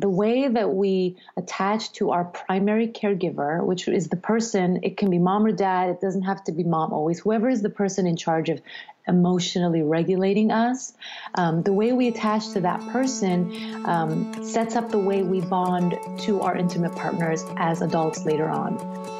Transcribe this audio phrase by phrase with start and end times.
[0.00, 5.10] the way that we attach to our primary caregiver, which is the person, it can
[5.10, 8.06] be mom or dad, it doesn't have to be mom always, whoever is the person
[8.06, 8.62] in charge of
[9.06, 10.92] emotionally regulating us,
[11.34, 15.98] um, the way we attach to that person um, sets up the way we bond
[16.18, 19.19] to our intimate partners as adults later on.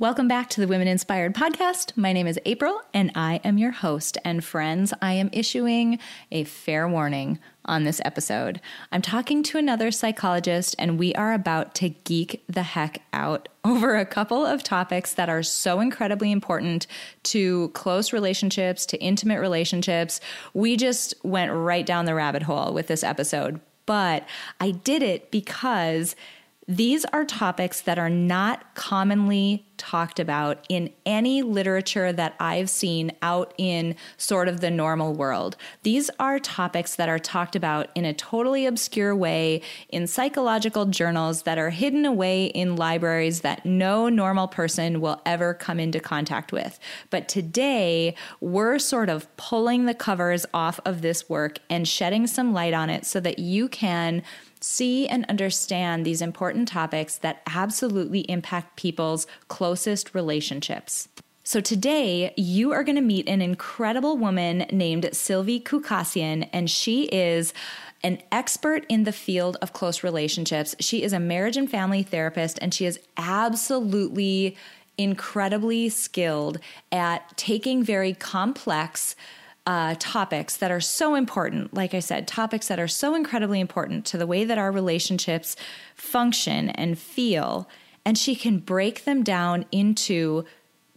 [0.00, 1.94] Welcome back to the Women Inspired podcast.
[1.94, 4.16] My name is April and I am your host.
[4.24, 5.98] And friends, I am issuing
[6.32, 8.62] a fair warning on this episode.
[8.90, 13.94] I'm talking to another psychologist and we are about to geek the heck out over
[13.98, 16.86] a couple of topics that are so incredibly important
[17.24, 20.18] to close relationships, to intimate relationships.
[20.54, 24.26] We just went right down the rabbit hole with this episode, but
[24.60, 26.16] I did it because
[26.70, 33.10] these are topics that are not commonly talked about in any literature that I've seen
[33.22, 35.56] out in sort of the normal world.
[35.82, 41.42] These are topics that are talked about in a totally obscure way in psychological journals
[41.42, 46.52] that are hidden away in libraries that no normal person will ever come into contact
[46.52, 46.78] with.
[47.08, 52.52] But today, we're sort of pulling the covers off of this work and shedding some
[52.52, 54.22] light on it so that you can
[54.60, 61.08] see and understand these important topics that absolutely impact people's closest relationships.
[61.42, 67.04] So, today you are going to meet an incredible woman named Silvy Khoucasian, and she
[67.04, 67.52] is
[68.02, 70.76] an expert in the field of close relationships.
[70.80, 74.56] She is a marriage and family therapist, and she is absolutely
[74.96, 76.58] incredibly skilled
[76.92, 79.16] at taking very complex
[79.66, 84.04] uh, topics that are so important, like I said, topics that are so incredibly important
[84.06, 85.54] to the way that our relationships
[85.94, 87.68] function and feel.
[88.04, 90.44] And she can break them down into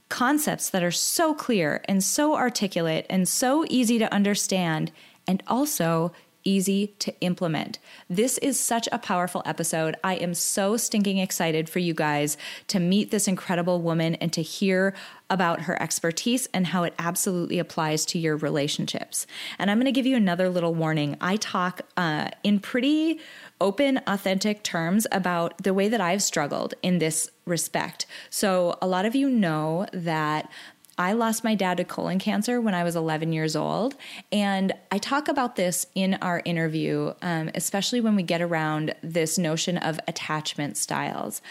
[0.09, 4.91] concepts that are so clear and so articulate and so easy to understand,
[5.27, 6.11] and also
[6.43, 7.79] easy to implement.
[8.09, 9.95] This is such a powerful episode.
[10.03, 12.37] I am so stinking excited for you guys
[12.67, 14.93] to meet this incredible woman and to hear
[15.29, 19.25] about her expertise and how it absolutely applies to your relationships.
[19.57, 21.17] And I'm going to give you another little warning.
[21.19, 23.19] I talk uh, in pretty
[23.59, 28.05] open, authentic terms about the way that I've struggled in this respect.
[28.29, 30.49] So, a lot of you know that
[30.97, 33.95] I lost my dad to colon cancer when I was 11 years old.
[34.31, 39.37] And I talk about this in our interview, um, especially when we get around this
[39.37, 41.41] notion of attachment styles.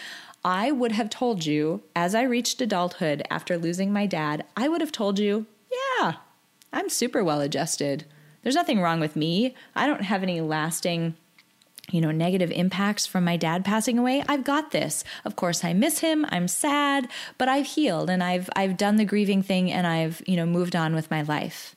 [0.45, 4.81] I would have told you, as I reached adulthood after losing my dad, I would
[4.81, 5.45] have told you,
[5.99, 6.15] yeah,
[6.71, 8.05] I'm super well adjusted.
[8.41, 9.55] There's nothing wrong with me.
[9.75, 11.15] I don't have any lasting
[11.91, 15.03] you know, negative impacts from my dad passing away, I've got this.
[15.25, 19.05] Of course, I miss him, I'm sad, but I've healed and I've I've done the
[19.05, 21.75] grieving thing and I've, you know, moved on with my life.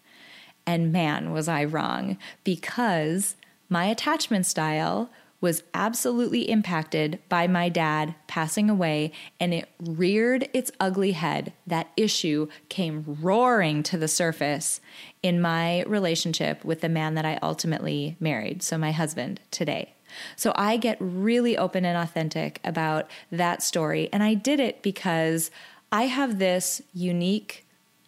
[0.66, 3.36] And man, was I wrong because
[3.68, 10.72] my attachment style was absolutely impacted by my dad passing away and it reared its
[10.80, 11.52] ugly head.
[11.66, 14.80] That issue came roaring to the surface
[15.22, 19.95] in my relationship with the man that I ultimately married, so my husband today.
[20.36, 24.08] So I get really open and authentic about that story.
[24.12, 25.50] And I did it because
[25.92, 27.66] I have this unique,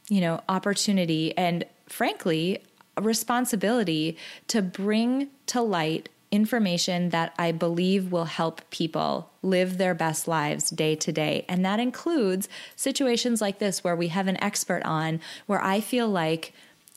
[0.09, 2.63] you know, opportunity and frankly,
[3.01, 4.17] responsibility
[4.49, 10.71] to bring to light information that I believe will help people live their best lives
[10.71, 11.45] day to day.
[11.49, 16.09] And that includes situations like this where we have an expert on, where I feel
[16.09, 16.53] like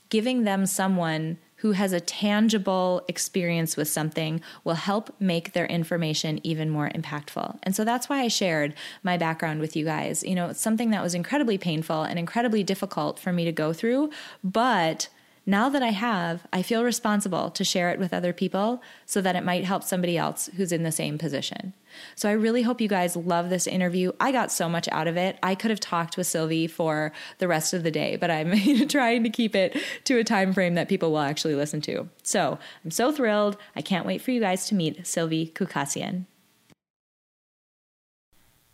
[0.10, 6.40] giving them someone who has a tangible experience with something will help make their information
[6.44, 7.58] even more impactful.
[7.62, 8.74] And so that's why I shared
[9.04, 10.24] my background with you guys.
[10.24, 13.74] You know, it's something that was incredibly painful and incredibly difficult for me to go
[13.74, 14.10] through,
[14.44, 15.10] but
[15.46, 19.36] now that I have, I feel responsible to share it with other people so that
[19.36, 21.74] it might help somebody else who's in the same position.
[22.16, 24.12] So I really hope you guys love this interview.
[24.20, 25.40] I got so much out of it.
[25.42, 29.24] I could have talked with Silvy for the rest of the day, but I'm trying
[29.24, 32.08] to keep it to a time frame that people will actually listen to.
[32.22, 33.58] So I'm so thrilled.
[33.76, 36.26] I can't wait for you guys to meet Silvy Khoucasian.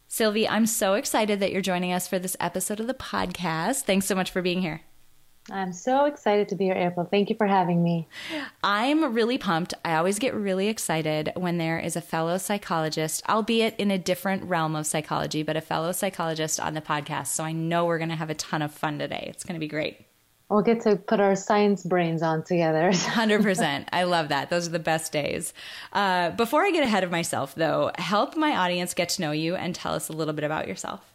[0.10, 3.84] Silvy, I'm so excited that you're joining us for this episode of the podcast.
[3.84, 4.82] Thanks so much for being here.
[5.50, 7.08] I'm so excited to be here, April.
[7.10, 8.08] Thank you for having me.
[8.64, 9.74] I'm really pumped.
[9.86, 14.44] I always get really excited when there is a fellow psychologist, albeit in a different
[14.44, 17.28] realm of psychology, but a fellow psychologist on the podcast.
[17.28, 19.28] So I know we're going to have a ton of fun today.
[19.30, 20.06] It's going to be great.
[20.50, 22.90] We'll get to put our science brains on together.
[22.92, 23.86] 100%.
[23.92, 24.50] I love that.
[24.50, 25.54] Those are the best days.
[25.92, 29.56] Uh, before I get ahead of myself, though, help my audience get to know you
[29.56, 31.14] and tell us a little bit about yourself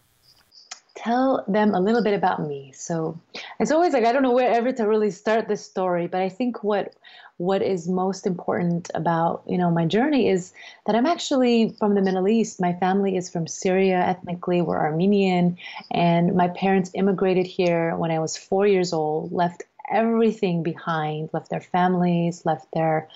[1.02, 2.72] tell them a little bit about me.
[2.74, 3.18] So
[3.58, 6.62] it's always like I don't know wherever to really start this story, but I think
[6.62, 6.94] what
[7.38, 10.52] what is most important about you know my journey is
[10.86, 12.60] that I'm actually from the Middle East.
[12.60, 14.62] My family is from Syria ethnically.
[14.62, 15.58] We're Armenian,
[15.90, 19.32] and my parents immigrated here when I was four years old.
[19.32, 21.30] Left everything behind.
[21.32, 22.46] Left their families.
[22.46, 23.08] Left their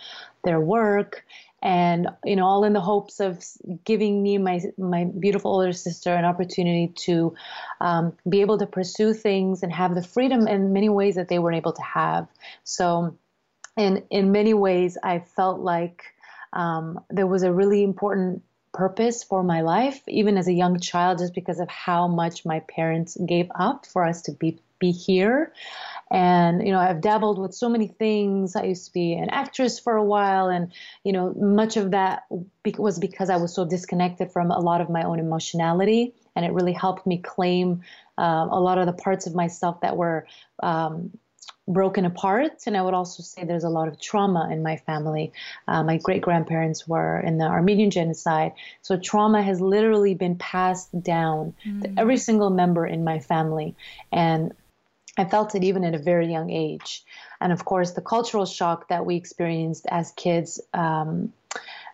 [0.45, 1.25] their work
[1.63, 3.43] and you know all in the hopes of
[3.85, 7.35] giving me my my beautiful older sister an opportunity to
[7.81, 11.39] um, be able to pursue things and have the freedom in many ways that they
[11.39, 12.29] weren't able to have.
[12.65, 13.17] So
[13.77, 16.05] in in many ways i felt like
[16.53, 18.43] um, there was a really important
[18.73, 22.61] purpose for my life even as a young child just because of how much my
[22.61, 25.53] parents gave up for us to be be here
[26.11, 29.79] and you know i've dabbled with so many things i used to be an actress
[29.79, 30.73] for a while and
[31.05, 32.25] you know much of that
[32.79, 36.53] was because i was so disconnected from a lot of my own emotionality and it
[36.53, 37.83] really helped me claim
[38.19, 40.27] uh, a lot of the parts of myself that were
[40.63, 41.11] um,
[41.69, 42.63] broken apart.
[42.67, 45.33] And I would also say there's a lot of trauma in my family.
[45.67, 48.53] Uh, my great grandparents were in the Armenian genocide.
[48.83, 51.83] So trauma has literally been passed down mm.
[51.83, 53.75] to every single member in my family.
[54.13, 54.53] And
[55.17, 57.05] I felt it even at a very young age.
[57.41, 61.33] And of course, the cultural shock that we experienced as kids, um,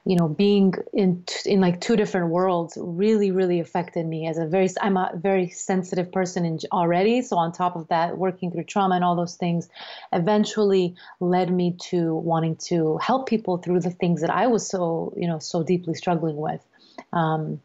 [0.04, 4.46] you know, being in in like two different worlds really, really affected me as a
[4.46, 4.68] very.
[4.80, 7.22] I'm a very sensitive person in, already.
[7.22, 9.68] So on top of that, working through trauma and all those things,
[10.12, 15.12] eventually led me to wanting to help people through the things that I was so,
[15.16, 16.66] you know, so deeply struggling with.
[17.12, 17.60] Um,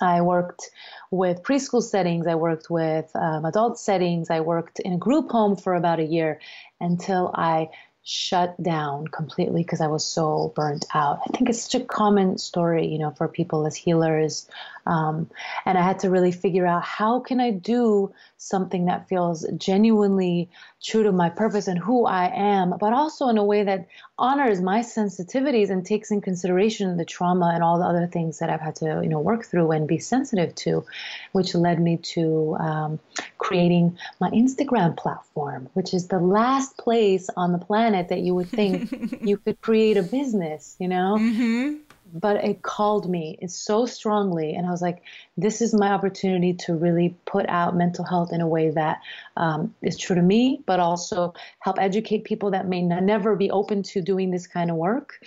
[0.00, 0.70] I worked
[1.10, 5.56] with preschool settings, I worked with um, adult settings, I worked in a group home
[5.56, 6.40] for about a year
[6.80, 7.70] until I
[8.02, 11.20] shut down completely because I was so burnt out.
[11.26, 14.48] I think it's such a common story, you know, for people as healers.
[14.86, 15.28] Um,
[15.64, 20.48] and I had to really figure out how can I do something that feels genuinely
[20.82, 23.88] true to my purpose and who I am, but also in a way that
[24.18, 28.48] honors my sensitivities and takes in consideration the trauma and all the other things that
[28.48, 30.84] I've had to, you know, work through and be sensitive to,
[31.32, 33.00] which led me to um,
[33.38, 38.48] creating my Instagram platform, which is the last place on the planet that you would
[38.48, 41.16] think you could create a business, you know?
[41.18, 45.02] Mm-hmm but it called me so strongly and i was like
[45.36, 49.00] this is my opportunity to really put out mental health in a way that
[49.36, 53.82] um, is true to me but also help educate people that may never be open
[53.82, 55.20] to doing this kind of work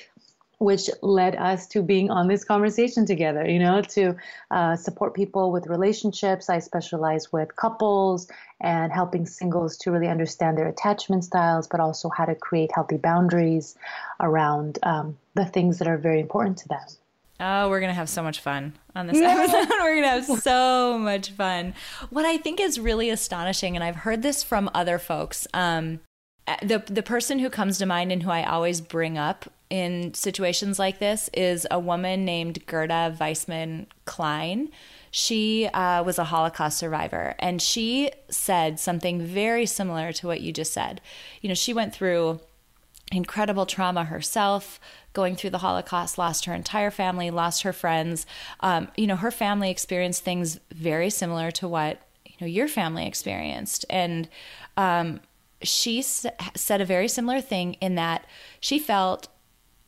[0.59, 4.15] which led us to being on this conversation together, you know, to
[4.51, 6.49] uh, support people with relationships.
[6.49, 8.27] I specialize with couples
[8.59, 12.97] and helping singles to really understand their attachment styles, but also how to create healthy
[12.97, 13.75] boundaries
[14.19, 16.85] around um, the things that are very important to them.
[17.39, 19.29] Oh, we're going to have so much fun on this yeah.
[19.29, 19.69] episode.
[19.79, 21.73] we're going to have so much fun.
[22.09, 26.01] What I think is really astonishing, and I've heard this from other folks, um,
[26.61, 30.79] the the person who comes to mind and who I always bring up in situations
[30.79, 34.69] like this is a woman named Gerda Weissmann Klein.
[35.11, 40.51] She uh, was a Holocaust survivor, and she said something very similar to what you
[40.51, 41.01] just said.
[41.41, 42.39] You know, she went through
[43.11, 44.79] incredible trauma herself
[45.13, 48.27] going through the holocaust lost her entire family lost her friends
[48.59, 53.07] um, you know her family experienced things very similar to what you know your family
[53.07, 54.29] experienced and
[54.77, 55.19] um,
[55.63, 58.25] she said a very similar thing in that
[58.59, 59.27] she felt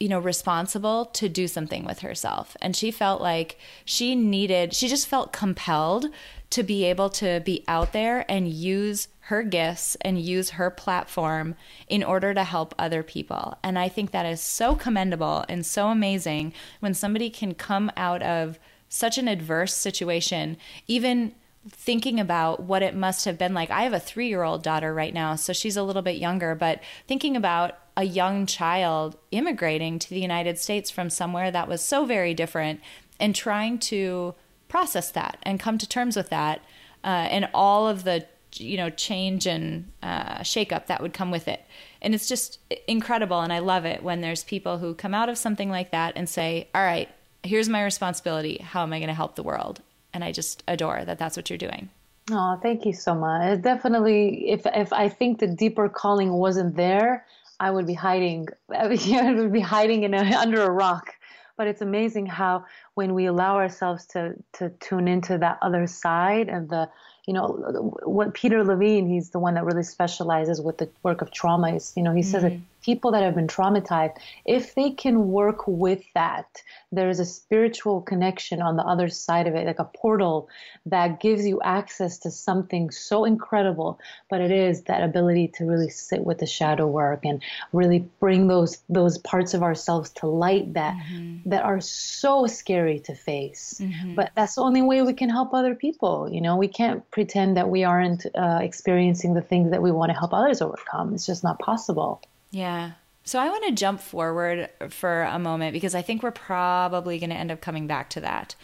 [0.01, 4.87] you know responsible to do something with herself and she felt like she needed she
[4.87, 6.07] just felt compelled
[6.49, 11.55] to be able to be out there and use her gifts and use her platform
[11.87, 15.87] in order to help other people and i think that is so commendable and so
[15.89, 18.57] amazing when somebody can come out of
[18.89, 21.33] such an adverse situation even
[21.69, 23.69] thinking about what it must have been like.
[23.69, 26.55] I have a three year old daughter right now, so she's a little bit younger,
[26.55, 31.81] but thinking about a young child immigrating to the United States from somewhere that was
[31.81, 32.79] so very different
[33.19, 34.33] and trying to
[34.69, 36.59] process that and come to terms with that
[37.03, 41.47] uh, and all of the you know change and uh, shakeup that would come with
[41.47, 41.63] it
[42.01, 45.37] and it's just incredible and i love it when there's people who come out of
[45.37, 47.07] something like that and say all right
[47.43, 49.81] here's my responsibility how am i going to help the world
[50.13, 51.89] and I just adore that that's what you're doing.
[52.29, 53.61] Oh, thank you so much.
[53.61, 57.25] Definitely, if if I think the deeper calling wasn't there,
[57.61, 58.47] I would be hiding.
[58.75, 61.13] I would be hiding in a, under a rock.
[61.57, 62.65] But it's amazing how
[62.95, 66.89] when we allow ourselves to to tune into that other side of the
[67.27, 71.31] you know what Peter Levine, he's the one that really specializes with the work of
[71.31, 71.75] trauma.
[71.75, 74.91] Is you know he mm says that mm people that have been traumatized, if they
[74.91, 76.61] can work with that,
[76.91, 80.49] there's a spiritual connection on the other side of it, like a portal
[80.85, 83.99] that gives you access to something so incredible.
[84.29, 88.47] But it is that ability to really sit with the shadow work and really bring
[88.47, 91.49] those those parts of ourselves to light that mm-hmm.
[91.49, 93.79] that are so scary to face.
[93.79, 94.15] Mm-hmm.
[94.15, 96.29] But that's the only way we can help other people.
[96.31, 100.11] You know, we can't pretend that we aren't uh, experiencing the things that we want
[100.11, 101.13] to help others overcome.
[101.13, 102.21] It's just not possible.
[102.51, 102.91] Yeah.
[103.23, 107.29] So I want to jump forward for a moment because I think we're probably going
[107.29, 108.55] to end up coming back to that.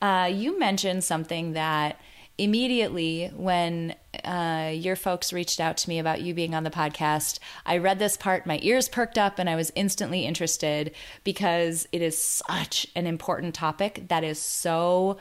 [0.00, 2.00] Uh, you mentioned something that
[2.38, 7.38] immediately when uh, your folks reached out to me about you being on the podcast,
[7.64, 12.02] I read this part, my ears perked up, and I was instantly interested because it
[12.02, 15.16] is such an important topic that is so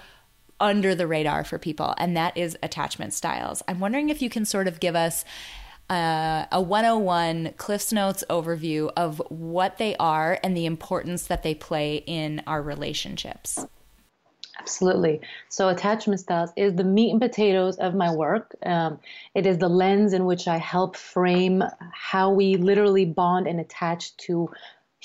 [0.60, 3.63] under the radar for people, and that is attachment styles.
[3.67, 5.25] I'm wondering if you can sort of give us
[5.89, 11.54] uh, a 101 Cliffs Notes overview of what they are and the importance that they
[11.54, 13.65] play in our relationships.
[14.58, 15.20] Absolutely.
[15.50, 18.56] So, attachment styles is the meat and potatoes of my work.
[18.65, 19.00] Um,
[19.36, 21.62] it is the lens in which I help frame
[21.92, 24.50] how we literally bond and attach to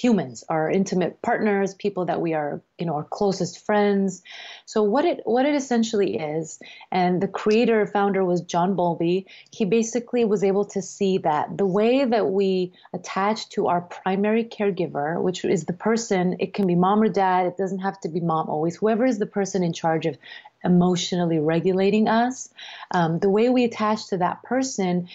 [0.00, 4.23] humans, our intimate partners, people that we are, you know, our closest friends.
[4.64, 6.59] So what it what it essentially is,
[6.90, 9.26] and the creator founder was John Bowlby.
[9.50, 14.45] He basically was able to see that the way that we attach to our primary
[14.45, 18.09] caregiver, which is the person, it can be mom or dad, it doesn't have to
[18.09, 20.16] be mom always, whoever is the person in charge of
[20.64, 22.50] emotionally regulating us.
[22.90, 25.09] Um, the way we attach to that person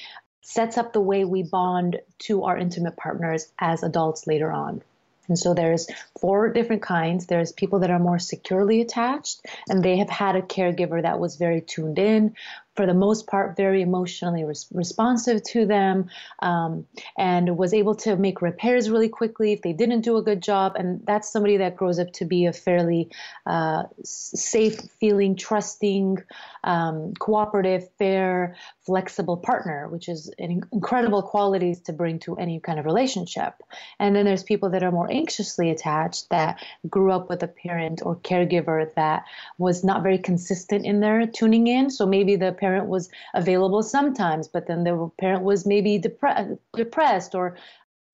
[0.45, 4.83] sets up the way we bond to our intimate partners as adults later on.
[5.27, 5.87] And so there's
[6.19, 7.25] four different kinds.
[7.25, 11.37] There's people that are more securely attached and they have had a caregiver that was
[11.37, 12.35] very tuned in,
[12.75, 16.86] for the most part, very emotionally res- responsive to them um,
[17.17, 20.75] and was able to make repairs really quickly if they didn't do a good job.
[20.75, 23.10] And that's somebody that grows up to be a fairly
[23.46, 26.17] uh, safe, feeling, trusting,
[26.63, 28.55] um, cooperative, fair,
[28.86, 33.53] flexible partner, which is an incredible qualities to bring to any kind of relationship.
[34.00, 38.01] And then there's people that are more anxiously attached that grew up with a parent
[38.05, 39.24] or caregiver that
[39.58, 41.89] was not very consistent in their tuning in.
[41.89, 47.36] So maybe the parent was available sometimes, but then the parent was maybe depre- depressed
[47.36, 47.55] or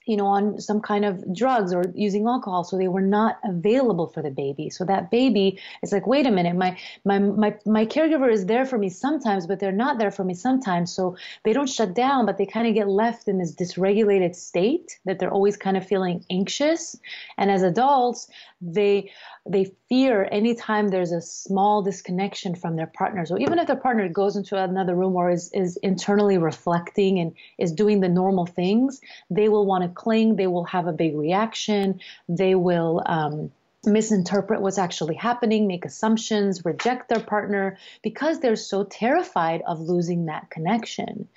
[0.07, 4.07] you know, on some kind of drugs or using alcohol, so they were not available
[4.07, 4.69] for the baby.
[4.69, 8.65] So that baby is like, wait a minute, my my my my caregiver is there
[8.65, 10.91] for me sometimes, but they're not there for me sometimes.
[10.91, 14.99] So they don't shut down, but they kind of get left in this dysregulated state
[15.05, 16.97] that they're always kind of feeling anxious.
[17.37, 18.27] And as adults,
[18.59, 19.11] they
[19.49, 23.25] they fear anytime there's a small disconnection from their partner.
[23.25, 27.33] So even if their partner goes into another room or is, is internally reflecting and
[27.57, 30.35] is doing the normal things, they will want to cling.
[30.35, 31.99] They will have a big reaction.
[32.29, 33.51] They will um,
[33.85, 40.25] misinterpret what's actually happening, make assumptions, reject their partner because they're so terrified of losing
[40.25, 41.27] that connection.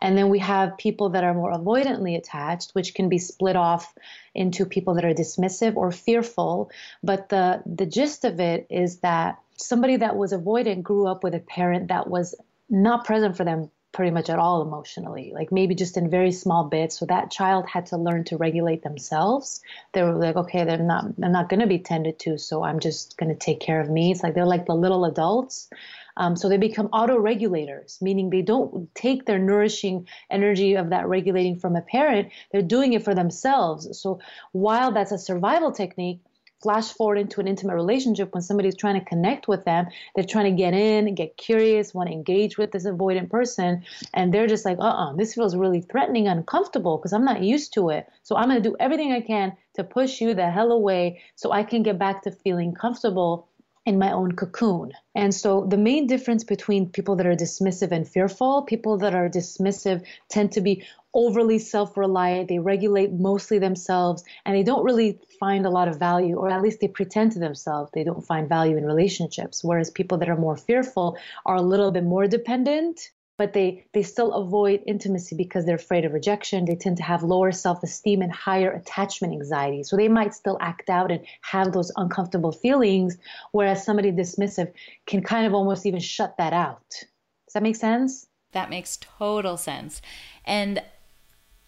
[0.00, 3.94] And then we have people that are more avoidantly attached, which can be split off
[4.34, 6.70] into people that are dismissive or fearful.
[7.02, 11.34] But the, the gist of it is that somebody that was avoidant grew up with
[11.34, 12.34] a parent that was
[12.68, 16.64] not present for them pretty much at all emotionally, like maybe just in very small
[16.64, 16.98] bits.
[16.98, 19.60] So that child had to learn to regulate themselves.
[19.92, 22.80] They were like, okay, they're not, they're not going to be tended to, so I'm
[22.80, 24.10] just going to take care of me.
[24.10, 25.68] It's like they're like the little adults.
[26.16, 31.08] Um, so they become auto regulators, meaning they don't take their nourishing energy of that
[31.08, 33.98] regulating from a parent, they're doing it for themselves.
[33.98, 34.20] So
[34.52, 36.20] while that's a survival technique,
[36.62, 39.86] flash forward into an intimate relationship when somebody's trying to connect with them.
[40.14, 43.84] They're trying to get in and get curious want to engage with this avoidant person
[44.14, 47.90] and they're just like uh-uh this feels really threatening uncomfortable because i'm not used to
[47.90, 48.06] it.
[48.22, 51.52] So i'm going to do everything i can to push you the hell away so
[51.52, 53.48] i can get back to feeling comfortable
[53.84, 54.92] in my own cocoon.
[55.14, 59.28] And so the main difference between people that are dismissive and fearful, people that are
[59.28, 60.84] dismissive tend to be
[61.14, 62.48] overly self reliant.
[62.48, 66.62] They regulate mostly themselves and they don't really find a lot of value, or at
[66.62, 69.64] least they pretend to themselves they don't find value in relationships.
[69.64, 73.10] Whereas people that are more fearful are a little bit more dependent
[73.42, 76.64] but they they still avoid intimacy because they're afraid of rejection.
[76.64, 79.82] They tend to have lower self-esteem and higher attachment anxiety.
[79.82, 83.18] So they might still act out and have those uncomfortable feelings
[83.50, 84.72] whereas somebody dismissive
[85.08, 86.88] can kind of almost even shut that out.
[86.90, 88.28] Does that make sense?
[88.52, 90.00] That makes total sense.
[90.44, 90.80] And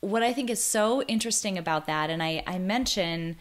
[0.00, 3.37] what i think is so interesting about that and i i mention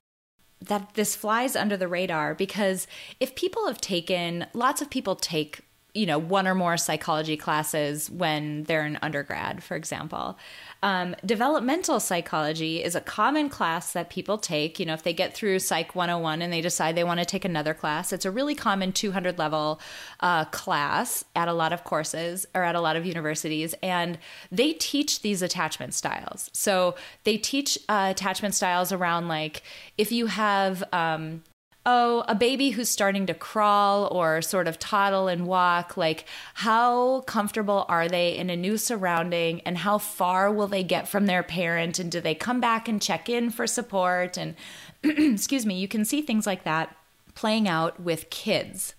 [0.62, 2.88] that this flies under the radar because
[3.20, 5.60] if people have taken lots of people take
[5.94, 10.38] you know one or more psychology classes when they're an undergrad for example.
[10.82, 14.80] Um, developmental psychology is a common class that people take.
[14.80, 17.46] You know if they get through psych 101 and they decide they want to take
[17.46, 19.80] another class it's a really common 200 level
[20.20, 23.76] uh, class at a lot of courses or at a lot of universities.
[23.84, 24.18] And
[24.52, 26.50] they teach these attachment styles.
[26.54, 29.64] So they teach uh, attachment styles around like
[29.98, 31.44] if you have um,
[31.86, 36.26] oh, a baby who's starting to crawl or sort of toddle and walk, like
[36.56, 41.26] how comfortable are they in a new surrounding and how far will they get from
[41.26, 44.56] their parent and do they come back and check in for support and
[45.04, 46.96] excuse me, you can see things like that
[47.36, 48.96] playing out with kids.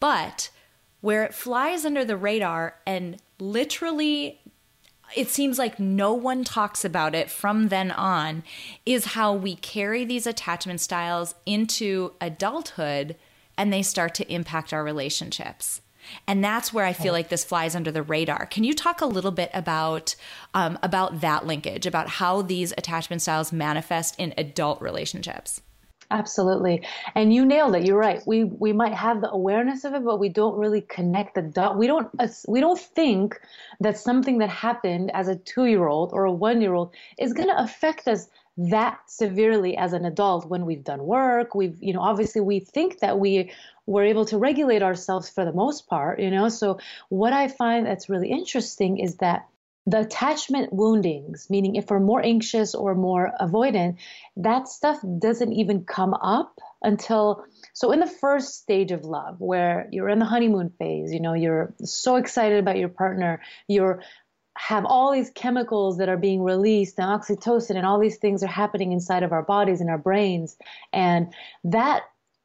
[0.00, 0.50] But
[1.00, 4.40] where it flies under the radar and literally
[5.16, 8.42] it seems like no one talks about it from then on
[8.86, 13.16] is how we carry these attachment styles into adulthood
[13.56, 15.80] and they start to impact our relationships.
[16.26, 18.46] And that's where I feel like this flies under the radar.
[18.46, 20.16] Can you talk a little bit about
[20.54, 25.60] um, about that linkage, about how these attachment styles manifest in adult relationships?
[26.12, 26.84] Absolutely.
[27.14, 27.84] And you nailed it.
[27.86, 28.20] You're right.
[28.26, 31.78] We we might have the awareness of it, but we don't really connect the dot.
[31.78, 32.10] We don't
[32.48, 33.40] we don't think
[33.78, 38.28] that something that happened as a 2-year-old or a 1-year-old is going to affect us
[38.56, 41.54] that severely as an adult when we've done work.
[41.54, 43.52] We've, you know, obviously we think that we
[43.86, 46.48] were able to regulate ourselves for the most part, you know.
[46.48, 49.46] So what I find that's really interesting is that
[49.86, 53.96] the attachment woundings, meaning if we're more anxious or more avoidant,
[54.36, 59.88] that stuff doesn't even come up until so in the first stage of love where
[59.90, 64.02] you're in the honeymoon phase, you know, you're so excited about your partner, you're
[64.56, 68.48] have all these chemicals that are being released and oxytocin and all these things are
[68.48, 70.56] happening inside of our bodies and our brains
[70.92, 71.32] and
[71.64, 72.02] that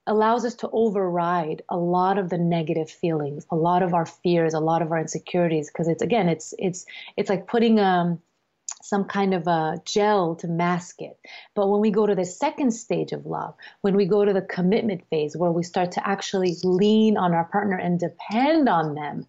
[0.07, 4.53] allows us to override a lot of the negative feelings, a lot of our fears,
[4.53, 6.85] a lot of our insecurities because it's again it's it's
[7.17, 8.19] it's like putting um
[8.81, 11.17] some kind of a gel to mask it.
[11.55, 14.43] But when we go to the second stage of love, when we go to the
[14.43, 19.25] commitment phase where we start to actually lean on our partner and depend on them,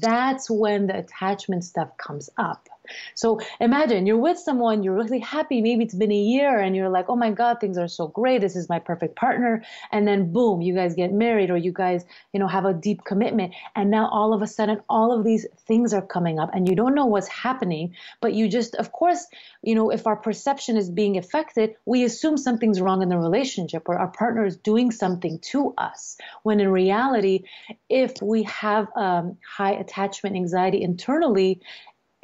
[0.00, 2.68] that's when the attachment stuff comes up.
[3.14, 6.88] So imagine you're with someone, you're really happy, maybe it's been a year, and you're
[6.88, 8.40] like, oh my God, things are so great.
[8.40, 9.62] This is my perfect partner.
[9.92, 13.04] And then boom, you guys get married or you guys, you know, have a deep
[13.04, 13.54] commitment.
[13.74, 16.74] And now all of a sudden, all of these things are coming up and you
[16.74, 17.94] don't know what's happening.
[18.20, 19.26] But you just, of course,
[19.62, 23.88] you know, if our perception is being affected, we assume something's wrong in the relationship
[23.88, 26.16] or our partner is doing something to us.
[26.42, 27.44] When in reality,
[27.88, 31.60] if we have um, high attachment anxiety internally,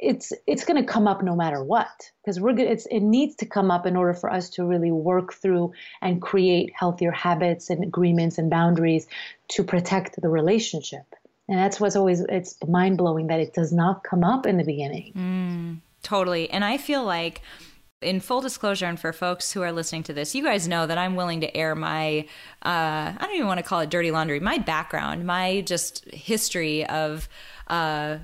[0.03, 3.35] it's it's going to come up no matter what because we're good it's it needs
[3.35, 7.69] to come up in order for us to really work through and create healthier habits
[7.69, 9.07] and agreements and boundaries
[9.47, 11.05] to protect the relationship.
[11.47, 15.13] And that's what's always it's mind-blowing that it does not come up in the beginning.
[15.15, 16.49] Mm, totally.
[16.49, 17.41] And i feel like
[18.01, 20.97] in full disclosure and for folks who are listening to this you guys know that
[20.97, 22.19] i'm willing to air my
[22.65, 26.85] uh, i don't even want to call it dirty laundry my background my just history
[26.87, 27.29] of
[27.67, 28.17] uh,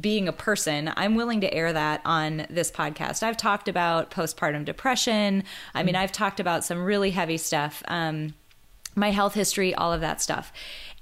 [0.00, 3.22] being a person, I'm willing to air that on this podcast.
[3.22, 5.44] I've talked about postpartum depression.
[5.74, 8.34] I mean, I've talked about some really heavy stuff, um,
[8.94, 10.52] my health history, all of that stuff.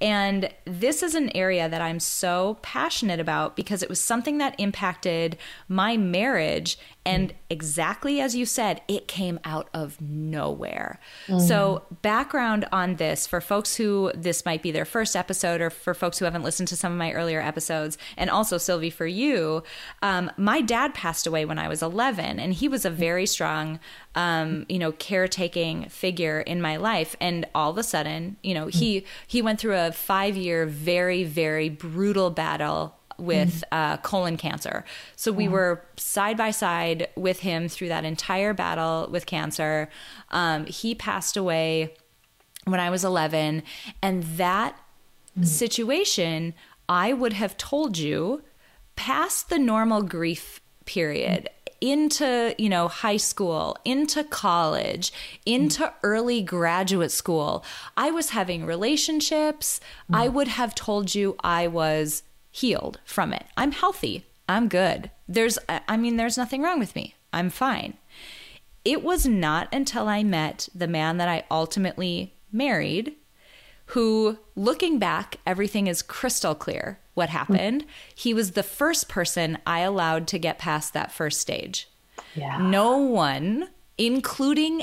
[0.01, 4.55] And this is an area that I'm so passionate about because it was something that
[4.59, 5.37] impacted
[5.69, 10.99] my marriage and exactly as you said, it came out of nowhere.
[11.29, 11.41] Mm.
[11.41, 15.95] So, background on this for folks who this might be their first episode, or for
[15.95, 19.63] folks who haven't listened to some of my earlier episodes, and also Silvy, for you,
[20.03, 23.79] um, my dad passed away when I was 11, and he was a very strong,
[24.17, 27.15] um, you know, caretaking figure in my life.
[27.21, 31.25] And all of a sudden, you know, he he went through a five year, very
[31.25, 33.75] very brutal battle with mm-hmm.
[33.75, 34.85] uh, colon cancer.
[35.17, 39.89] So we were side by side with him through that entire battle with cancer.
[40.31, 41.95] Um, he passed away
[42.65, 43.63] when I was 11.
[44.03, 44.79] And that
[45.43, 46.55] situation,
[46.89, 48.43] I would have told you
[48.97, 51.49] past the normal grief period
[51.81, 55.13] into you know high school into college
[55.45, 57.65] into early graduate school
[57.97, 59.81] i was having relationships.
[60.13, 60.33] I mm.
[60.33, 63.45] would have told you i was healed from it.
[63.57, 64.25] I'm healthy.
[64.49, 65.11] I'm good.
[65.29, 67.15] There's i mean there's nothing wrong with me.
[67.33, 67.95] I'm fine.
[68.85, 73.15] It was not until i met the man that i ultimately married
[73.87, 77.85] who, looking back, everything is crystal clear what happened.
[78.15, 81.89] He was the first person I allowed to get past that first stage.
[82.35, 82.59] Yeah.
[82.59, 84.83] No one, including,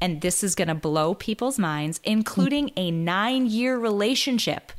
[0.00, 4.72] and this is going to blow people's minds, including a nine year relationship,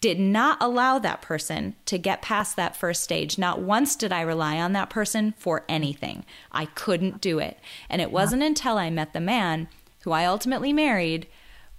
[0.00, 3.38] did not allow that person to get past that first stage.
[3.38, 6.24] Not once did I rely on that person for anything.
[6.50, 7.58] I couldn't do it.
[7.88, 9.68] And it wasn't until I met the man
[10.00, 11.28] who I ultimately married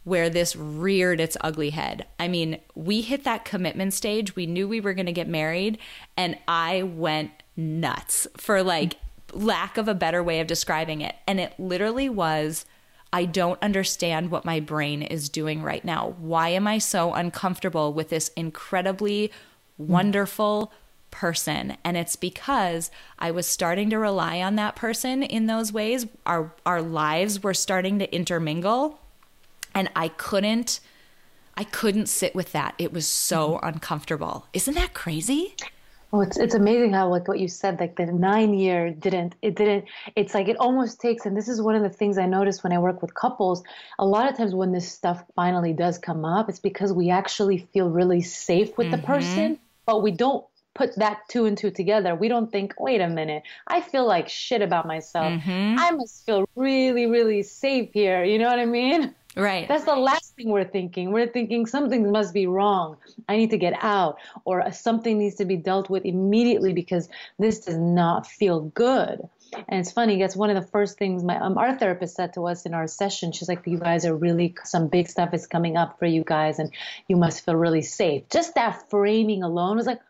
[0.07, 2.07] where this reared its ugly head.
[2.17, 4.37] I mean, we hit that commitment stage.
[4.37, 5.79] We knew we were going to get married,
[6.15, 8.95] and I went nuts for like
[9.33, 11.15] lack of a better way of describing it.
[11.27, 12.65] And it literally was
[13.11, 16.15] I don't understand what my brain is doing right now.
[16.19, 19.29] Why am I so uncomfortable with this incredibly
[19.77, 20.71] wonderful
[21.11, 21.75] person?
[21.83, 26.05] And it's because I was starting to rely on that person in those ways.
[26.25, 29.01] Our our lives were starting to intermingle
[29.77, 30.79] and I couldn't
[31.55, 32.75] I couldn't sit with that.
[32.77, 33.67] It was so mm-hmm.
[33.67, 34.45] uncomfortable.
[34.53, 35.55] Isn't that crazy?
[36.11, 39.55] Oh, it's it's amazing how like what you said, like the nine year didn't it
[39.55, 39.85] didn't
[40.15, 42.73] it's like it almost takes and this is one of the things I notice when
[42.73, 43.61] I work with couples.
[43.99, 47.59] A lot of times when this stuff finally does come up, it's because we actually
[47.71, 49.01] feel really safe with mm-hmm.
[49.01, 50.43] the person, but we don't
[50.77, 52.15] put that two and two together.
[52.15, 55.33] We don't think, wait a minute, I feel like shit about myself.
[55.33, 55.75] Mm-hmm.
[55.79, 58.23] I must feel really, really safe here.
[58.23, 59.13] You know what I mean?
[59.37, 59.67] Right.
[59.67, 61.11] That's the last thing we're thinking.
[61.11, 62.97] We're thinking something must be wrong.
[63.29, 67.59] I need to get out, or something needs to be dealt with immediately because this
[67.59, 69.29] does not feel good.
[69.53, 72.47] And it's funny, that's one of the first things my um, our therapist said to
[72.47, 73.31] us in our session.
[73.31, 76.59] She's like, "You guys are really some big stuff is coming up for you guys,
[76.59, 76.71] and
[77.07, 80.01] you must feel really safe." Just that framing alone was like,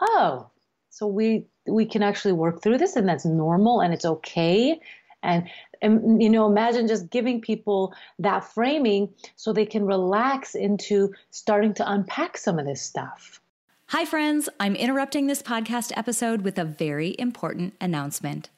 [0.00, 0.50] "Oh,
[0.90, 4.80] so we we can actually work through this, and that's normal, and it's okay."
[5.22, 5.48] And
[5.82, 11.74] and you know imagine just giving people that framing so they can relax into starting
[11.74, 13.40] to unpack some of this stuff.
[13.88, 14.48] Hi friends.
[14.58, 18.50] I'm interrupting this podcast episode with a very important announcement.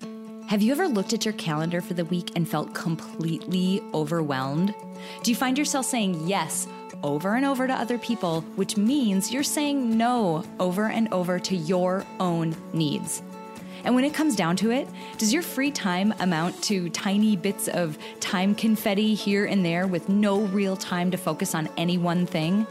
[0.49, 4.75] Have you ever looked at your calendar for the week and felt completely overwhelmed?
[5.23, 6.67] Do you find yourself saying yes
[7.03, 11.57] over and over to other people, which means you're saying no over and over to
[11.57, 13.23] your own needs.
[13.85, 14.89] And when it comes down to it,
[15.19, 20.09] does your free time amount to tiny bits of time confetti here and there with
[20.09, 22.67] no real time to focus on any one thing?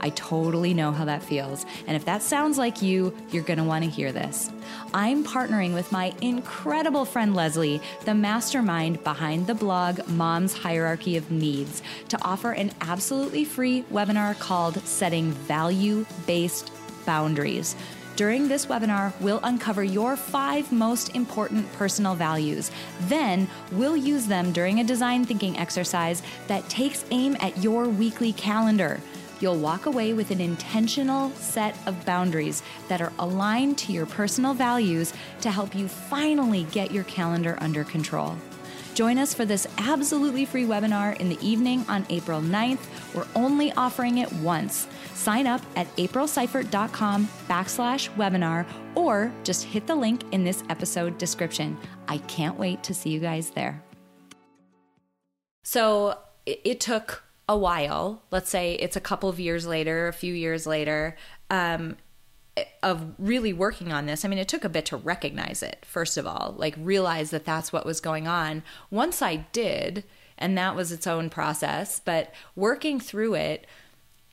[0.00, 1.66] I totally know how that feels.
[1.86, 4.50] And if that sounds like you, you're going to want to hear this.
[4.94, 11.30] I'm partnering with my incredible friend Leslie, the mastermind behind the blog Mom's Hierarchy of
[11.30, 16.70] Needs, to offer an absolutely free webinar called Setting Value Based
[17.04, 17.74] Boundaries
[18.18, 22.72] during this webinar, we'll uncover your five most important personal values.
[23.02, 28.32] Then, we'll use them during a design thinking exercise that takes aim at your weekly
[28.32, 29.00] calendar.
[29.38, 34.52] You'll walk away with an intentional set of boundaries that are aligned to your personal
[34.52, 38.36] values to help you finally get your calendar under control.
[38.94, 42.80] Join us for this absolutely free webinar in the evening on April 9th.
[43.14, 44.88] We're only offering it once.
[45.28, 48.64] Sign up at aprilseifert.com backslash webinar
[48.94, 51.76] or just hit the link in this episode description.
[52.08, 53.82] I can't wait to see you guys there.
[55.64, 58.22] So it, took a while.
[58.30, 61.14] Let's say it's a couple of years later, a few years later.
[61.50, 61.98] Um,
[62.82, 66.16] of really working on this, I mean, it took a bit to recognize it, first
[66.16, 68.62] of all, like realize that that's what was going on.
[68.90, 70.04] Once I did,
[70.38, 73.66] and that was its own process, but working through it,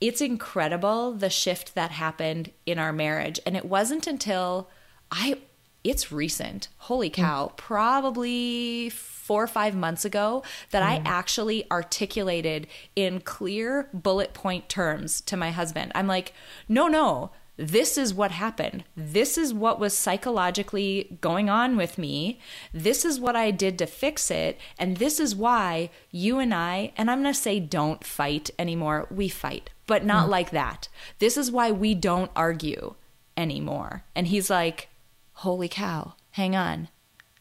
[0.01, 3.39] it's incredible the shift that happened in our marriage.
[3.45, 4.69] And it wasn't until
[5.11, 5.39] I,
[5.83, 7.13] it's recent, holy mm.
[7.13, 7.57] cow, mm.
[7.57, 10.87] probably four or five months ago that mm.
[10.87, 15.91] I actually articulated in clear bullet point terms to my husband.
[15.95, 16.33] I'm like,
[16.67, 18.83] no, no, this is what happened.
[18.97, 22.39] This is what was psychologically going on with me.
[22.73, 24.59] This is what I did to fix it.
[24.77, 29.07] And this is why you and I, and I'm going to say don't fight anymore.
[29.09, 30.31] We fight, but not mm.
[30.31, 30.87] like that.
[31.19, 32.95] This is why we don't argue
[33.37, 34.03] anymore.
[34.15, 34.89] And he's like,
[35.33, 36.89] holy cow, hang on.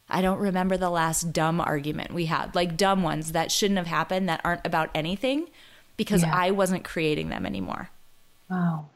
[0.08, 3.86] I don't remember the last dumb argument we had, like dumb ones that shouldn't have
[3.86, 5.48] happened that aren't about anything
[5.96, 6.34] because yeah.
[6.34, 7.88] I wasn't creating them anymore.
[8.50, 8.86] Wow.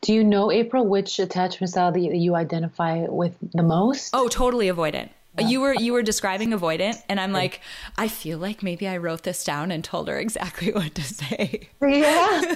[0.00, 4.10] Do you know, April, which attachment style that you identify with the most?
[4.14, 5.10] Oh, totally avoidant.
[5.38, 5.48] Yeah.
[5.48, 7.60] You were you were describing avoidant, and I'm like,
[7.98, 11.68] I feel like maybe I wrote this down and told her exactly what to say.
[11.82, 12.54] Yeah.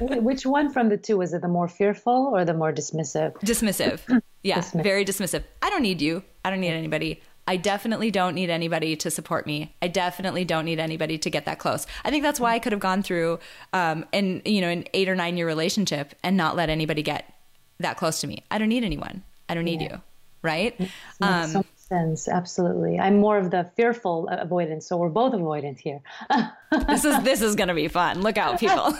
[0.00, 1.42] Which one from the two was it?
[1.42, 3.34] The more fearful or the more dismissive?
[3.40, 4.22] Dismissive.
[4.42, 4.82] Yeah, dismissive.
[4.84, 5.42] very dismissive.
[5.60, 6.22] I don't need you.
[6.44, 7.20] I don't need anybody.
[7.48, 9.74] I definitely don't need anybody to support me.
[9.82, 11.86] I definitely don't need anybody to get that close.
[12.04, 13.40] I think that's why I could have gone through
[13.72, 17.32] um, and you know an eight or nine year relationship and not let anybody get
[17.80, 18.44] that close to me.
[18.50, 19.22] I don't need anyone.
[19.48, 19.94] I don't need yeah.
[19.94, 20.00] you.
[20.42, 20.80] Right?
[21.20, 22.28] Um, so sense.
[22.28, 22.98] Absolutely.
[22.98, 26.00] I'm more of the fearful avoidance, so we're both avoidant here.
[26.88, 28.22] this is this is going to be fun.
[28.22, 28.92] Look out, people.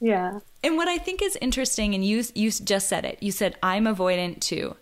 [0.00, 0.38] yeah.
[0.62, 3.22] And what I think is interesting, and you you just said it.
[3.22, 4.76] You said I'm avoidant too.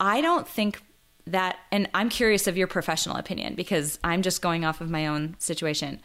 [0.00, 0.82] I don't think
[1.26, 5.06] that, and I'm curious of your professional opinion because I'm just going off of my
[5.06, 6.00] own situation.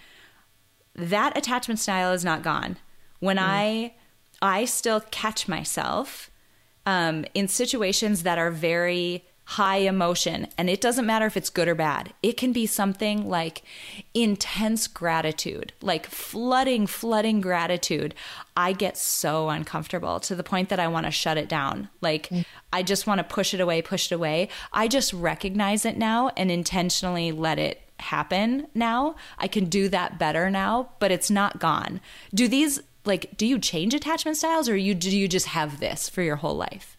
[0.96, 2.78] That attachment style is not gone.
[3.20, 3.44] When mm.
[3.44, 3.94] I,
[4.42, 6.30] I still catch myself
[6.86, 10.48] um, in situations that are very high emotion.
[10.58, 12.14] And it doesn't matter if it's good or bad.
[12.24, 13.62] It can be something like
[14.14, 18.16] intense gratitude, like flooding, flooding gratitude.
[18.56, 21.90] I get so uncomfortable to the point that I want to shut it down.
[22.00, 22.46] Like, mm.
[22.72, 24.48] I just want to push it away, push it away.
[24.72, 29.16] I just recognize it now and intentionally let it happen now.
[29.38, 32.00] I can do that better now, but it's not gone.
[32.34, 36.10] Do these like do you change attachment styles or you do you just have this
[36.10, 36.98] for your whole life?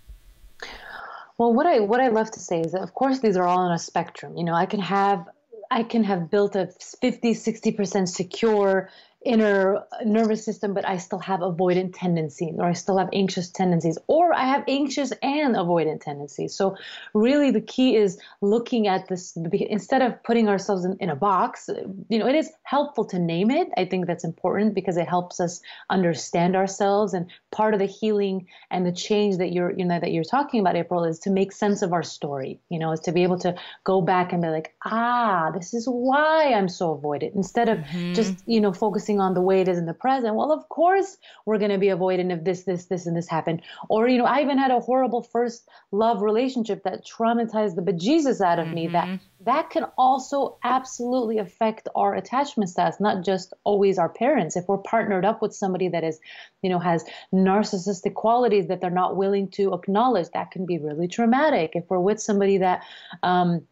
[1.38, 3.58] Well, what I what I love to say is that of course these are all
[3.58, 4.36] on a spectrum.
[4.36, 5.26] You know, I can have
[5.70, 6.68] I can have built a
[7.00, 8.90] 50, 60% secure
[9.24, 13.98] inner nervous system, but I still have avoidant tendencies, or I still have anxious tendencies,
[14.06, 16.54] or I have anxious and avoidant tendencies.
[16.54, 16.76] So,
[17.14, 21.70] really, the key is looking at this instead of putting ourselves in, in a box.
[22.08, 23.68] You know, it is helpful to name it.
[23.76, 25.60] I think that's important because it helps us
[25.90, 27.14] understand ourselves.
[27.14, 30.60] And part of the healing and the change that you're, you know, that you're talking
[30.60, 32.60] about, April, is to make sense of our story.
[32.68, 35.86] You know, is to be able to go back and be like, ah, this is
[35.86, 38.14] why I'm so avoidant, instead of mm-hmm.
[38.14, 40.68] just, you know, focusing focusing on the way it is in the present, well, of
[40.68, 43.62] course we're going to be avoidant if this, this, this, and this happened.
[43.88, 48.40] Or, you know, I even had a horrible first love relationship that traumatized the bejesus
[48.40, 48.74] out of mm-hmm.
[48.74, 48.88] me.
[48.88, 54.56] That that can also absolutely affect our attachment styles, not just always our parents.
[54.56, 56.18] If we're partnered up with somebody that is,
[56.62, 61.08] you know, has narcissistic qualities that they're not willing to acknowledge, that can be really
[61.08, 61.72] traumatic.
[61.74, 62.82] If we're with somebody that,
[63.22, 63.66] um,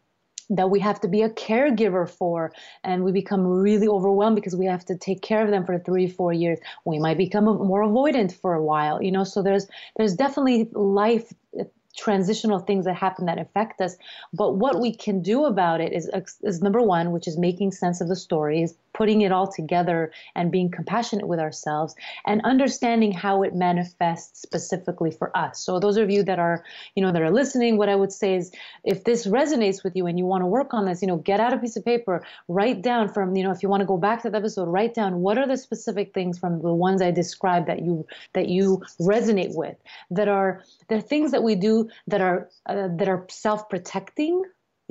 [0.50, 2.52] that we have to be a caregiver for.
[2.84, 6.08] And we become really overwhelmed because we have to take care of them for three
[6.08, 6.58] four years.
[6.84, 9.24] We might become more avoidant for a while you know?
[9.24, 11.64] So there's there's definitely life uh,
[11.96, 13.96] transitional things that happen that affect us.
[14.32, 16.10] But what we can do about it is,
[16.42, 20.50] is number one, which is making sense of the stories, putting it all together and
[20.50, 21.94] being compassionate with ourselves
[22.26, 25.60] and understanding how it manifests specifically for us.
[25.60, 28.34] So those of you that are, you know, that are listening, what I would say
[28.34, 28.52] is
[28.84, 31.40] if this resonates with you and you want to work on this, you know, get
[31.40, 33.96] out a piece of paper, write down from, you know, if you want to go
[33.96, 37.10] back to the episode, write down what are the specific things from the ones I
[37.10, 39.76] described that you that you resonate with
[40.10, 44.42] that are the things that we do that are uh, that are self-protecting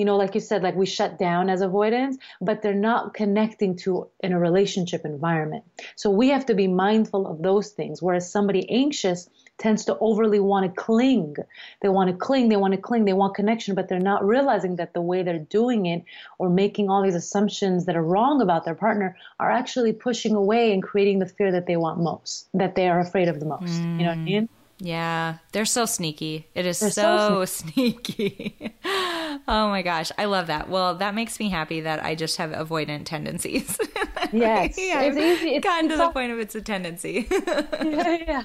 [0.01, 3.75] you know like you said like we shut down as avoidance but they're not connecting
[3.75, 5.63] to in a relationship environment.
[5.95, 8.01] So we have to be mindful of those things.
[8.01, 11.35] Whereas somebody anxious tends to overly want to cling.
[11.83, 14.77] They want to cling they want to cling they want connection but they're not realizing
[14.77, 16.03] that the way they're doing it
[16.39, 20.73] or making all these assumptions that are wrong about their partner are actually pushing away
[20.73, 23.77] and creating the fear that they want most that they are afraid of the most.
[23.83, 23.99] Mm.
[23.99, 24.49] you know what i mean?
[24.83, 26.47] Yeah, they're so sneaky.
[26.55, 28.73] It is so, so sneaky.
[29.47, 30.69] oh my gosh, I love that.
[30.69, 33.77] Well, that makes me happy that I just have avoidant tendencies.
[34.31, 35.55] yes, yeah, it's easy.
[35.55, 37.27] It's gotten to the point of it's a tendency.
[37.29, 37.63] yeah,
[38.27, 38.43] yeah.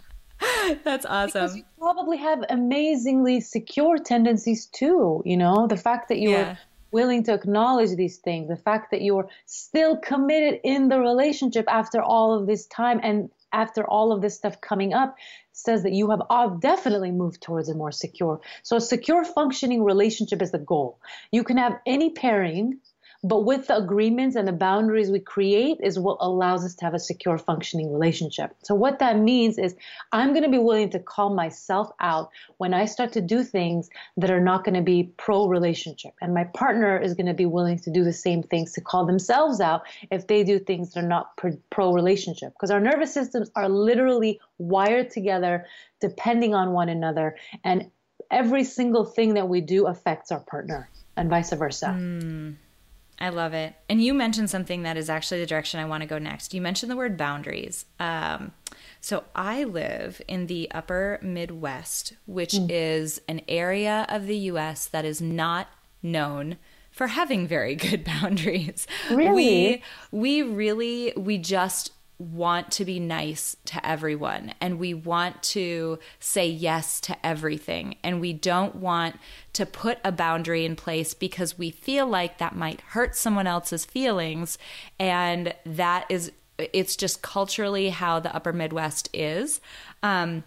[0.84, 1.42] That's awesome.
[1.42, 5.22] Because you probably have amazingly secure tendencies too.
[5.24, 6.56] You know, the fact that you're yeah.
[6.90, 12.02] willing to acknowledge these things, the fact that you're still committed in the relationship after
[12.02, 15.16] all of this time and after all of this stuff coming up
[15.52, 18.40] says that you have uh, definitely moved towards a more secure.
[18.62, 21.00] So a secure functioning relationship is the goal.
[21.32, 22.78] You can have any pairing
[23.26, 26.94] but with the agreements and the boundaries we create is what allows us to have
[26.94, 28.54] a secure functioning relationship.
[28.62, 29.74] So what that means is
[30.12, 33.90] I'm going to be willing to call myself out when I start to do things
[34.16, 36.14] that are not going to be pro relationship.
[36.20, 39.06] And my partner is going to be willing to do the same things to call
[39.06, 41.36] themselves out if they do things that are not
[41.70, 42.52] pro relationship.
[42.52, 45.66] Because our nervous systems are literally wired together
[46.00, 47.34] depending on one another.
[47.64, 47.90] And
[48.30, 51.86] every single thing that we do affects our partner and vice versa.
[51.86, 52.56] Mm,
[53.18, 53.74] I love it.
[53.88, 56.52] And you mentioned something that is actually the direction I want to go next.
[56.52, 57.86] You mentioned the word boundaries.
[57.98, 58.52] Um,
[59.00, 62.66] so I live in the upper Midwest, which mm.
[62.70, 65.68] is an area of the US that is not
[66.02, 66.58] known
[66.90, 68.86] for having very good boundaries.
[69.10, 69.82] Really?
[70.12, 75.98] We we really we just want to be nice to everyone and we want to
[76.18, 79.16] say yes to everything and we don't want
[79.52, 83.84] to put a boundary in place because we feel like that might hurt someone else's
[83.84, 84.56] feelings
[84.98, 89.60] and that is it's just culturally how the upper midwest is.
[90.02, 90.44] Um,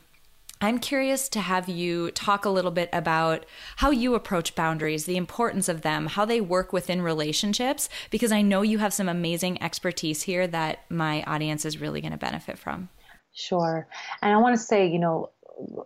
[0.62, 3.45] I'm curious to have you talk a little bit about
[3.78, 8.41] how you approach boundaries, the importance of them, how they work within relationships, because I
[8.41, 12.58] know you have some amazing expertise here that my audience is really going to benefit
[12.58, 12.89] from.
[13.34, 13.88] Sure.
[14.22, 15.30] And I want to say, you know,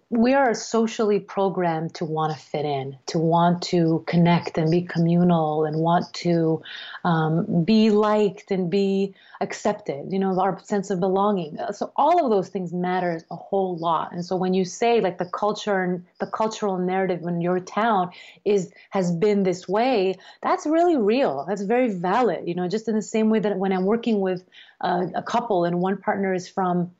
[0.09, 4.81] we are socially programmed to want to fit in, to want to connect and be
[4.81, 6.61] communal and want to
[7.03, 11.57] um, be liked and be accepted, you know, our sense of belonging.
[11.71, 14.11] So all of those things matter a whole lot.
[14.11, 18.11] And so when you say like the culture and the cultural narrative in your town
[18.45, 21.45] is has been this way, that's really real.
[21.47, 22.47] That's very valid.
[22.47, 24.43] You know, just in the same way that when I'm working with
[24.81, 26.91] uh, a couple and one partner is from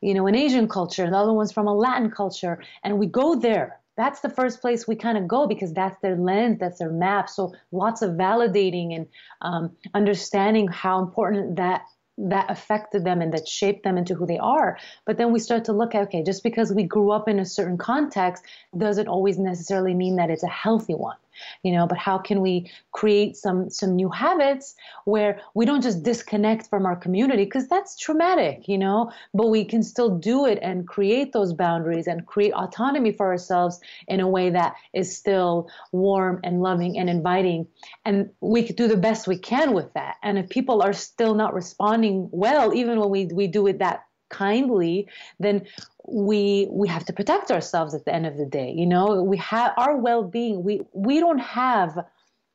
[0.00, 3.34] you know, an Asian culture, the other one's from a Latin culture, and we go
[3.34, 3.80] there.
[3.96, 7.30] That's the first place we kind of go because that's their lens, that's their map.
[7.30, 9.06] So lots of validating and
[9.40, 11.82] um, understanding how important that
[12.16, 14.78] that affected them and that shaped them into who they are.
[15.04, 17.44] But then we start to look at okay, just because we grew up in a
[17.44, 18.44] certain context
[18.76, 21.16] doesn't always necessarily mean that it's a healthy one
[21.62, 26.02] you know but how can we create some some new habits where we don't just
[26.02, 27.44] disconnect from our community?
[27.44, 32.06] Because that's traumatic you know but we can still do it and create those boundaries
[32.06, 37.08] and create autonomy for ourselves in a way that is still warm and loving and
[37.08, 37.66] inviting.
[38.04, 40.16] And we could do the best we can with that.
[40.22, 44.04] And if people are still not responding well even when we we do it that
[44.34, 45.06] kindly
[45.38, 45.66] then
[46.06, 49.36] we we have to protect ourselves at the end of the day you know we
[49.36, 52.04] have our well-being we we don't have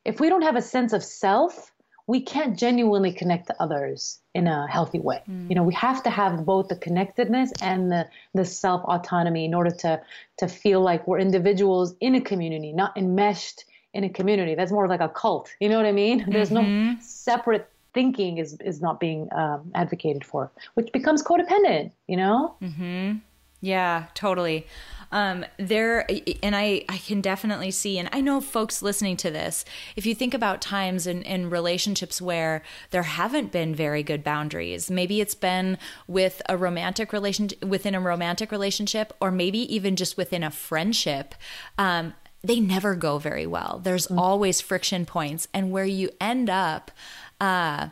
[0.04, 1.72] if we don't have a sense of self
[2.06, 5.48] we can't genuinely connect to others in a healthy way mm.
[5.48, 9.54] you know we have to have both the connectedness and the the self autonomy in
[9.54, 10.00] order to
[10.38, 13.64] to feel like we're individuals in a community not enmeshed
[13.94, 16.32] in a community that's more like a cult you know what i mean mm-hmm.
[16.34, 17.00] there's no mm-hmm.
[17.00, 23.18] separate thinking is is not being um, advocated for which becomes codependent you know mm-hmm.
[23.60, 24.66] Yeah, totally.
[25.12, 26.06] Um, there,
[26.42, 29.64] and I, I can definitely see, and I know folks listening to this,
[29.96, 34.90] if you think about times in, in relationships where there haven't been very good boundaries,
[34.90, 40.16] maybe it's been with a romantic relationship, within a romantic relationship, or maybe even just
[40.16, 41.34] within a friendship,
[41.76, 43.80] um, they never go very well.
[43.82, 44.18] There's mm-hmm.
[44.18, 46.92] always friction points, and where you end up,
[47.40, 47.88] uh,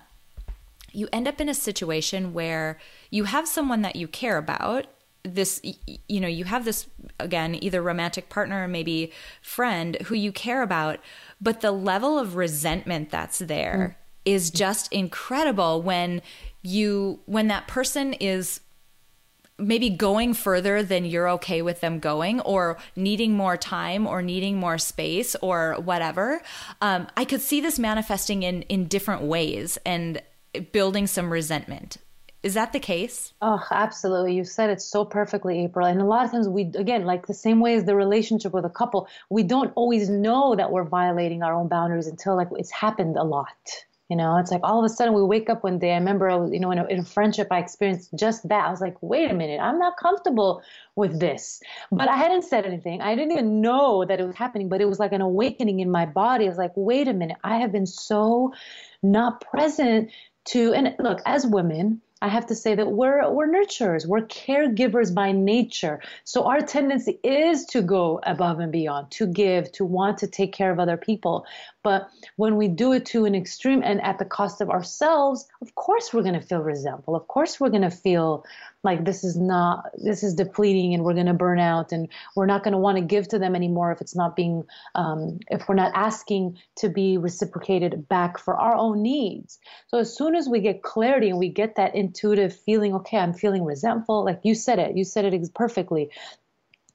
[0.92, 2.78] you end up in a situation where
[3.10, 4.86] you have someone that you care about
[5.24, 5.60] this
[6.06, 6.86] you know you have this
[7.18, 11.00] again either romantic partner or maybe friend who you care about
[11.40, 14.04] but the level of resentment that's there mm.
[14.24, 16.22] is just incredible when
[16.62, 18.60] you when that person is
[19.58, 24.56] maybe going further than you're okay with them going or needing more time or needing
[24.56, 26.40] more space or whatever
[26.80, 30.22] um, i could see this manifesting in in different ways and
[30.72, 31.98] building some resentment
[32.42, 33.32] is that the case?
[33.42, 34.36] Oh, absolutely.
[34.36, 35.86] You said it so perfectly, April.
[35.86, 38.64] And a lot of times we, again, like the same way as the relationship with
[38.64, 42.70] a couple, we don't always know that we're violating our own boundaries until like it's
[42.70, 43.48] happened a lot.
[44.08, 45.92] You know, it's like all of a sudden we wake up one day.
[45.92, 48.66] I remember, you know, in a, in a friendship, I experienced just that.
[48.66, 50.62] I was like, wait a minute, I'm not comfortable
[50.96, 51.60] with this.
[51.92, 53.02] But I hadn't said anything.
[53.02, 55.90] I didn't even know that it was happening, but it was like an awakening in
[55.90, 56.46] my body.
[56.46, 58.54] I was like, wait a minute, I have been so
[59.02, 60.10] not present
[60.46, 65.14] to, and look, as women, I have to say that we're we're nurturers, we're caregivers
[65.14, 66.00] by nature.
[66.24, 70.52] So our tendency is to go above and beyond, to give, to want to take
[70.52, 71.46] care of other people.
[71.84, 75.74] But when we do it to an extreme and at the cost of ourselves, of
[75.76, 77.14] course we're going to feel resentful.
[77.14, 78.44] Of course we're going to feel
[78.84, 82.46] like this is not this is depleting and we're going to burn out and we're
[82.46, 84.64] not going to want to give to them anymore if it's not being
[84.94, 89.58] um, if we're not asking to be reciprocated back for our own needs.
[89.88, 93.34] So as soon as we get clarity and we get that intuitive feeling okay i'm
[93.34, 96.10] feeling resentful like you said it you said it perfectly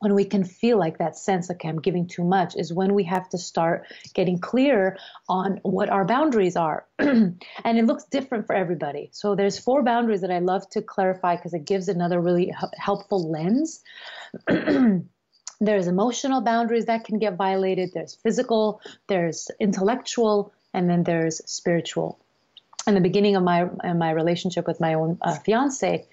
[0.03, 3.05] when we can feel like that sense, okay, I'm giving too much, is when we
[3.05, 4.97] have to start getting clear
[5.29, 6.85] on what our boundaries are.
[6.99, 9.09] and it looks different for everybody.
[9.13, 13.31] So there's four boundaries that I love to clarify because it gives another really helpful
[13.31, 13.81] lens.
[15.61, 22.19] there's emotional boundaries that can get violated, there's physical, there's intellectual, and then there's spiritual.
[22.85, 26.05] In the beginning of my my relationship with my own uh, fiance,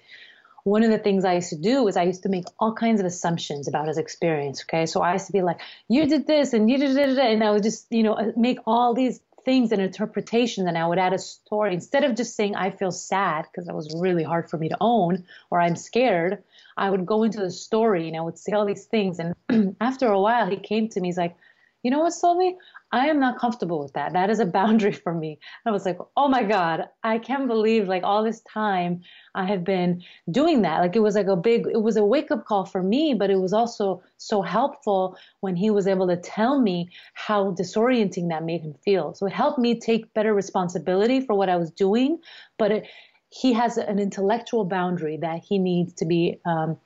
[0.63, 2.99] one of the things I used to do was I used to make all kinds
[2.99, 4.63] of assumptions about his experience.
[4.63, 7.43] Okay, so I used to be like, "You did this," and you did it, and
[7.43, 11.13] I would just, you know, make all these things and interpretations, and I would add
[11.13, 14.57] a story instead of just saying I feel sad because that was really hard for
[14.57, 16.43] me to own, or I'm scared.
[16.77, 19.19] I would go into the story and I would say all these things.
[19.19, 21.09] And after a while, he came to me.
[21.09, 21.35] He's like,
[21.83, 22.57] you know what, Silvy?
[22.93, 24.13] I am not comfortable with that.
[24.13, 25.39] That is a boundary for me.
[25.65, 29.01] I was like, oh my God, I can't believe like all this time
[29.33, 30.79] I have been doing that.
[30.79, 33.29] Like it was like a big, it was a wake up call for me, but
[33.29, 38.43] it was also so helpful when he was able to tell me how disorienting that
[38.43, 39.13] made him feel.
[39.13, 42.19] So it helped me take better responsibility for what I was doing,
[42.57, 42.87] but it,
[43.29, 46.77] he has an intellectual boundary that he needs to be um,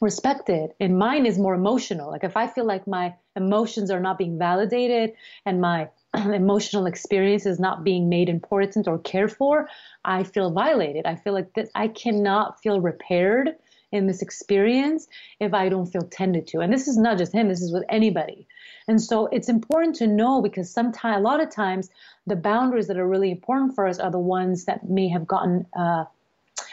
[0.00, 0.70] respected.
[0.80, 2.10] And mine is more emotional.
[2.10, 5.12] Like if I feel like my emotions are not being validated
[5.44, 9.68] and my emotional experience is not being made important or cared for,
[10.04, 11.06] I feel violated.
[11.06, 13.56] I feel like that I cannot feel repaired
[13.92, 15.08] in this experience
[15.40, 16.60] if I don't feel tended to.
[16.60, 18.46] And this is not just him, this is with anybody.
[18.88, 21.90] And so it's important to know because sometimes, a lot of times,
[22.26, 25.66] the boundaries that are really important for us are the ones that may have gotten
[25.76, 26.04] uh,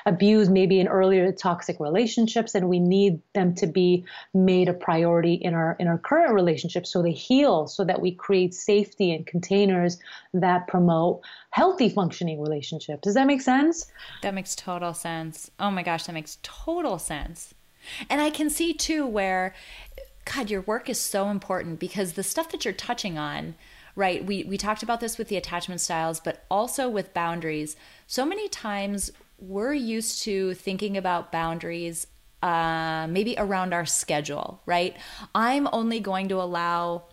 [0.08, 5.34] abused maybe in earlier toxic relationships and we need them to be made a priority
[5.34, 9.28] in our in our current relationships so they heal so that we create safety and
[9.28, 10.00] containers
[10.34, 13.02] that promote healthy functioning relationships.
[13.02, 13.92] Does that make sense?
[14.24, 15.52] That makes total sense.
[15.60, 17.54] Oh my gosh that makes total sense.
[18.10, 19.54] And i can see too where
[20.34, 23.56] god your work is so important because the stuff that you're touching on
[23.96, 27.76] right we we talked about this with the attachment styles but also with boundaries.
[28.08, 32.08] So many times we're used to thinking about boundaries
[32.44, 34.96] uh, maybe around our schedule, right?
[35.34, 37.06] I'm only going to allow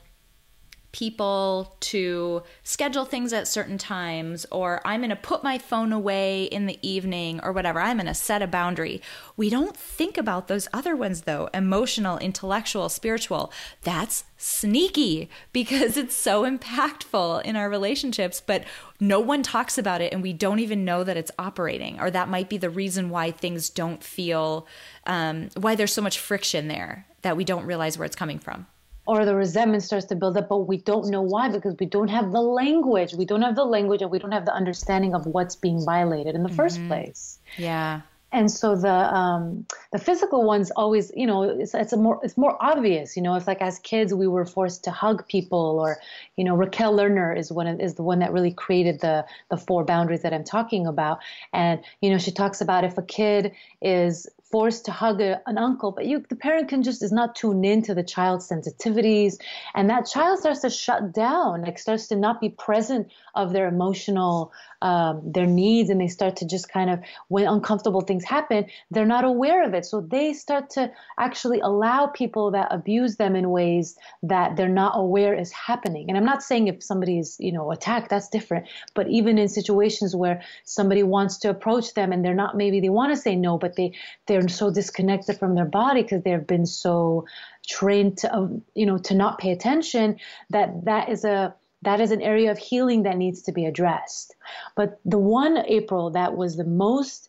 [0.95, 6.45] people to schedule things at certain times, or I'm going to put my phone away
[6.45, 7.81] in the evening, or whatever.
[7.81, 9.03] I'm going to set a boundary.
[9.37, 13.53] We don't think about those other ones, though emotional, intellectual, spiritual.
[13.83, 18.63] That's sneaky because it's so impactful in our relationships, but
[19.01, 22.29] no one talks about it, and we don't even know that it's operating, or that
[22.29, 24.69] might be the reason why things don't feel,
[25.09, 28.69] um, why there's so much friction there that we don't realize where it's coming from
[29.07, 32.09] or the resentment starts to build up, but we don't know why because we don't
[32.09, 33.15] have the language.
[33.15, 36.35] We don't have the language and we don't have the understanding of what's being violated
[36.35, 36.57] in the mm-hmm.
[36.57, 37.39] first place.
[37.59, 38.01] Yeah.
[38.35, 42.37] And so the um, the physical ones always, you know, it's, it's a more it's
[42.37, 43.17] more obvious.
[43.17, 45.99] You know, it's like as kids we were forced to hug people, or
[46.35, 49.57] you know, Rokelle Lerner is one of, is the one that really created the the
[49.57, 51.21] four boundaries that I'm talking about.
[51.53, 55.59] And you know, she talks about if a kid is forced to hug a, an
[55.59, 59.35] uncle, but you, the parent can just is not tuned in to the child's sensitivities,
[59.75, 63.69] and that child starts to shut down, like starts to not be present of their
[63.69, 68.67] emotional, um, their needs, and they start to just kind of when uncomfortable things happen,
[68.91, 73.37] they're not aware of it, so they start to actually allow people that abuse them
[73.37, 76.07] in ways that they're not aware is happening.
[76.09, 79.49] And I'm not saying if somebody is you know attacked, that's different, but even in
[79.49, 83.37] situations where somebody wants to approach them and they're not maybe they want to say
[83.37, 83.93] no, but they
[84.27, 87.25] they're so disconnected from their body because they've been so
[87.67, 90.19] trained to um, you know to not pay attention
[90.51, 91.55] that that is a
[91.85, 94.35] that is an area of healing that needs to be addressed.
[94.75, 97.29] But the one april that was the most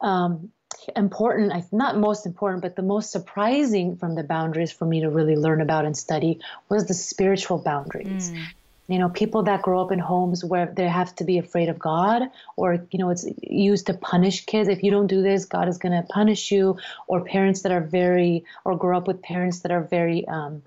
[0.00, 0.50] um,
[0.96, 5.36] important not most important but the most surprising from the boundaries for me to really
[5.36, 8.30] learn about and study was the spiritual boundaries.
[8.30, 8.44] Mm.
[8.88, 11.78] You know people that grow up in homes where they have to be afraid of
[11.78, 12.22] god
[12.56, 14.68] or you know it's used to punish kids.
[14.68, 16.76] If you don't do this god is going to punish you.
[17.06, 20.62] Or parents that are very or grow up with parents that are very um,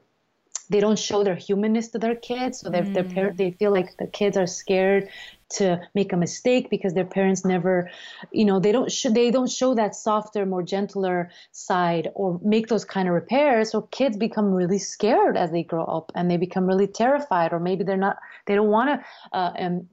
[0.70, 2.94] they don't show their humanness to their kids so mm.
[2.94, 5.10] their parent they feel like the kids are scared
[5.50, 7.90] to make a mistake because their parents never
[8.32, 12.68] you know they don't sh- they don't show that softer more gentler side or make
[12.68, 16.38] those kind of repairs so kids become really scared as they grow up and they
[16.38, 19.88] become really terrified or maybe they're not they don't want to uh, um,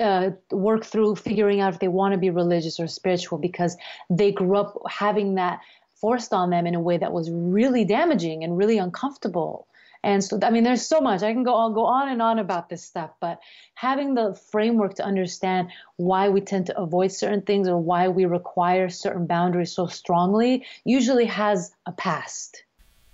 [0.00, 3.76] uh, work through figuring out if they want to be religious or spiritual because
[4.10, 5.60] they grew up having that
[6.00, 9.68] forced on them in a way that was really damaging and really uncomfortable
[10.08, 11.54] and so, I mean, there's so much I can go.
[11.54, 13.40] I'll go on and on about this stuff, but
[13.74, 18.24] having the framework to understand why we tend to avoid certain things or why we
[18.24, 22.64] require certain boundaries so strongly usually has a past.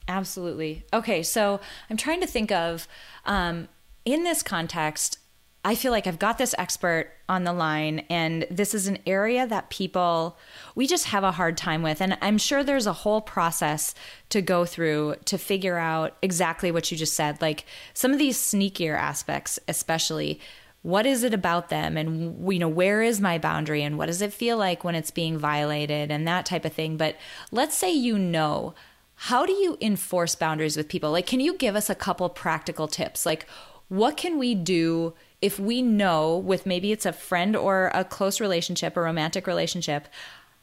[0.07, 0.85] Absolutely.
[0.93, 2.87] Okay, so I'm trying to think of
[3.27, 3.69] um,
[4.05, 5.19] in this context
[5.65, 9.47] I feel like I've got this expert on the line, and this is an area
[9.47, 10.37] that people,
[10.75, 12.03] we just have a hard time with.
[12.03, 13.95] And I'm sure there's a whole process
[14.29, 17.41] to go through to figure out exactly what you just said.
[17.41, 20.41] Like some of these sneakier aspects, especially.
[20.83, 24.21] What is it about them, and you know, where is my boundary, and what does
[24.21, 26.99] it feel like when it's being violated, and that type of thing.
[26.99, 27.17] But
[27.51, 28.75] let's say you know
[29.15, 31.11] how do you enforce boundaries with people?
[31.11, 33.25] Like, can you give us a couple practical tips?
[33.25, 33.47] Like,
[33.89, 35.15] what can we do
[35.45, 40.09] if we know with maybe it's a friend or a close relationship, a romantic relationship,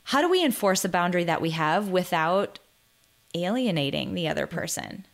[0.06, 2.58] how do we enforce a boundary that we have without
[3.36, 5.06] alienating the other person?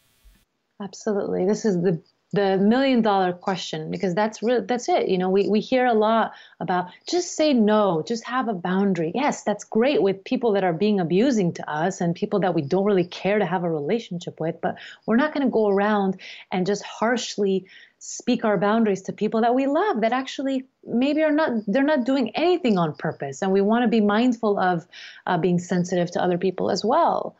[0.82, 1.46] Absolutely.
[1.46, 2.02] This is the
[2.34, 5.94] the million dollar question because that's real that's it you know we, we hear a
[5.94, 9.12] lot about just say no just have a boundary.
[9.16, 12.62] Yes that's great with people that are being abusing to us and people that we
[12.62, 14.76] don't really care to have a relationship with but
[15.06, 16.20] we're not going to go around
[16.52, 17.66] and just harshly
[18.00, 22.06] speak our boundaries to people that we love that actually maybe are not they're not
[22.06, 23.42] doing anything on purpose.
[23.42, 24.88] And we want to be mindful of
[25.26, 27.36] uh, being sensitive to other people as well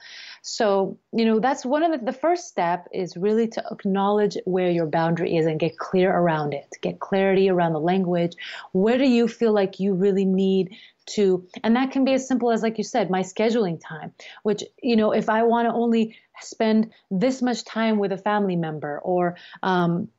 [0.48, 4.72] so you know that's one of the, the first step is really to acknowledge where
[4.72, 6.68] your boundary is and get clear around it.
[6.82, 8.32] Get clarity around the language.
[8.72, 10.70] Where do you feel like you really need
[11.08, 14.12] to and that can be as simple as like you said my scheduling time
[14.44, 18.58] which you know if i want to only spend this much time with a family
[18.58, 20.10] member or um,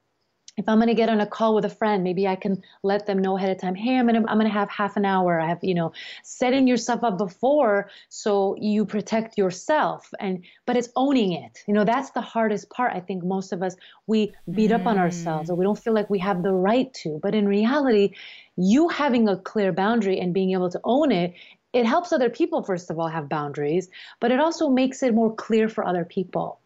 [0.59, 3.07] if I'm going to get on a call with a friend, maybe I can let
[3.07, 5.05] them know ahead of time, hey, I'm going to I'm going to have half an
[5.05, 5.41] hour.
[5.41, 5.93] I have, you know,
[6.25, 11.63] setting yourself up before so you protect yourself and but it's owning it.
[11.69, 12.93] You know, that's the hardest part.
[12.93, 13.77] I think most of us
[14.09, 14.81] we beat mm.
[14.81, 17.21] up on ourselves or we don't feel like we have the right to.
[17.23, 18.15] But in reality,
[18.57, 21.35] you having a clear boundary and being able to own it
[21.75, 23.89] it helps other people first of all have boundaries
[24.21, 26.59] but it also makes it more clear for other people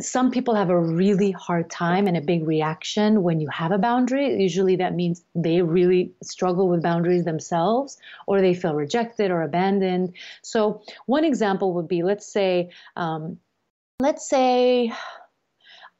[0.00, 3.78] some people have a really hard time and a big reaction when you have a
[3.78, 4.40] boundary.
[4.42, 10.14] Usually that means they really struggle with boundaries themselves or they feel rejected or abandoned.
[10.42, 13.38] So, one example would be let's say, um,
[14.00, 14.92] let's say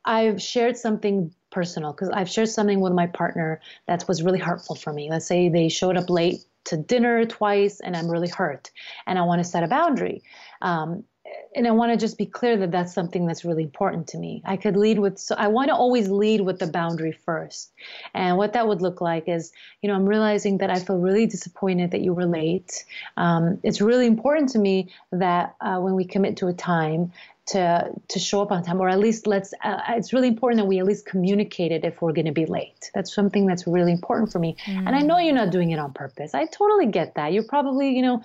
[0.05, 4.75] I've shared something personal because I've shared something with my partner that was really hurtful
[4.75, 5.09] for me.
[5.11, 8.71] Let's say they showed up late to dinner twice and I'm really hurt
[9.07, 10.23] and I want to set a boundary.
[10.61, 11.05] Um,
[11.55, 14.43] and I want to just be clear that that's something that's really important to me.
[14.45, 17.73] I could lead with, so I want to always lead with the boundary first.
[18.13, 21.27] And what that would look like is, you know, I'm realizing that I feel really
[21.27, 22.85] disappointed that you were late.
[23.17, 27.13] Um, it's really important to me that uh, when we commit to a time,
[27.47, 30.67] to to show up on time or at least let's uh, it's really important that
[30.67, 32.91] we at least communicate it if we're going to be late.
[32.95, 34.57] That's something that's really important for me.
[34.65, 34.87] Mm.
[34.87, 36.35] and i know you're not doing it on purpose.
[36.35, 37.33] I totally get that.
[37.33, 38.23] You're probably you know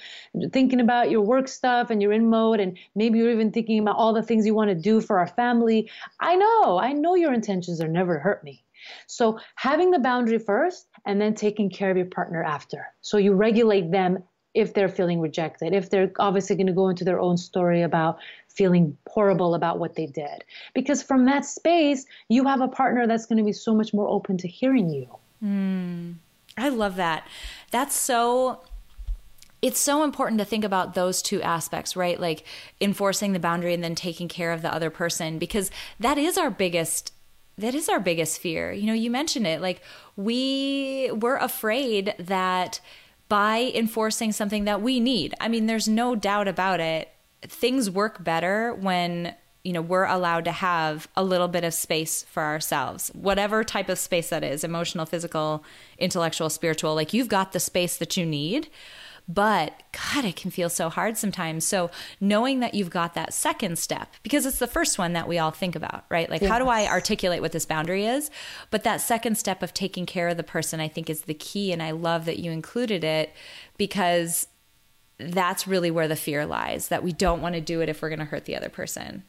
[0.52, 3.96] thinking about your work stuff and you're in mode and maybe you're even thinking about
[3.98, 5.90] all the things you want to do for our family.
[6.20, 8.64] I know i know your intentions are never to hurt me.
[9.08, 12.88] So having the boundary first and then taking care of your partner after.
[13.02, 17.04] So you regulate them if they're feeling rejected, if they're obviously going to go into
[17.04, 20.44] their own story about feeling horrible about what they did.
[20.74, 24.08] Because from that space, you have a partner that's going to be so much more
[24.08, 25.08] open to hearing you.
[25.44, 26.16] Mm,
[26.58, 27.28] I love that.
[27.72, 28.64] That's so
[29.62, 32.20] it's so important to think about those two aspects, right?
[32.20, 32.46] Like
[32.80, 35.70] enforcing the boundary and then taking care of the other person because
[36.00, 37.14] that is our biggest
[37.58, 38.72] that is our biggest fear.
[38.72, 39.62] You know, you mentioned it.
[39.62, 39.82] Like
[40.16, 42.80] we we're afraid that
[43.30, 45.34] by enforcing something that we need.
[45.40, 47.10] I mean, there's no doubt about it.
[47.44, 52.24] Things work better when you know we're allowed to have a little bit of space
[52.24, 55.64] for ourselves whatever type of space that is emotional physical
[55.98, 58.70] intellectual spiritual like you've got the space that you need
[59.30, 61.64] but God, it can feel so hard sometimes.
[61.64, 65.38] So knowing that you've got that second step, because it's the first one that we
[65.38, 66.28] all think about, right?
[66.28, 66.50] Like, yes.
[66.50, 68.32] how do I articulate what this boundary is?
[68.72, 71.72] But that second step of taking care of the person, I think, is the key.
[71.72, 73.32] And I love that you included it
[73.78, 74.48] because
[75.20, 78.10] that's really where the fear lies that we don't want to do it if we're
[78.10, 79.24] going to hurt the other person.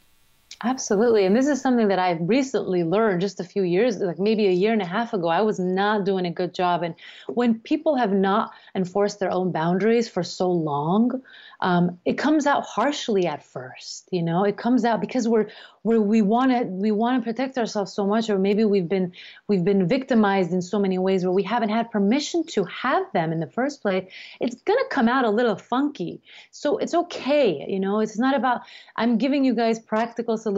[0.63, 1.25] Absolutely.
[1.25, 4.53] And this is something that I've recently learned just a few years, like maybe a
[4.53, 5.29] year and a half ago.
[5.29, 6.83] I was not doing a good job.
[6.83, 6.95] And
[7.29, 11.23] when people have not enforced their own boundaries for so long,
[11.63, 14.09] um, it comes out harshly at first.
[14.13, 15.49] You know, it comes out because we're
[15.83, 19.13] where we want to we want to protect ourselves so much or maybe we've been
[19.49, 23.33] we've been victimized in so many ways where we haven't had permission to have them
[23.33, 24.07] in the first place
[24.41, 28.37] it's going to come out a little funky so it's okay you know it's not
[28.37, 28.61] about
[28.97, 30.50] i'm giving you guys practical solutions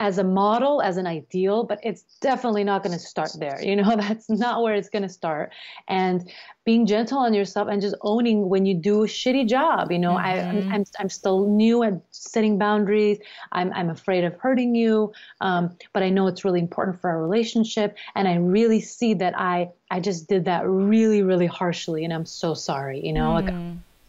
[0.00, 3.76] as a model as an ideal but it's definitely not going to start there you
[3.76, 5.52] know that's not where it's going to start
[5.88, 6.30] and
[6.64, 10.14] being gentle on yourself and just owning when you do a shitty job you know
[10.14, 10.70] mm-hmm.
[10.70, 13.18] I, I'm, I'm, still new at setting boundaries.
[13.52, 15.12] I'm, I'm afraid of hurting you.
[15.40, 17.96] Um, but I know it's really important for our relationship.
[18.14, 22.04] And I really see that I, I just did that really, really harshly.
[22.04, 23.34] And I'm so sorry, you know, mm.
[23.34, 23.54] like,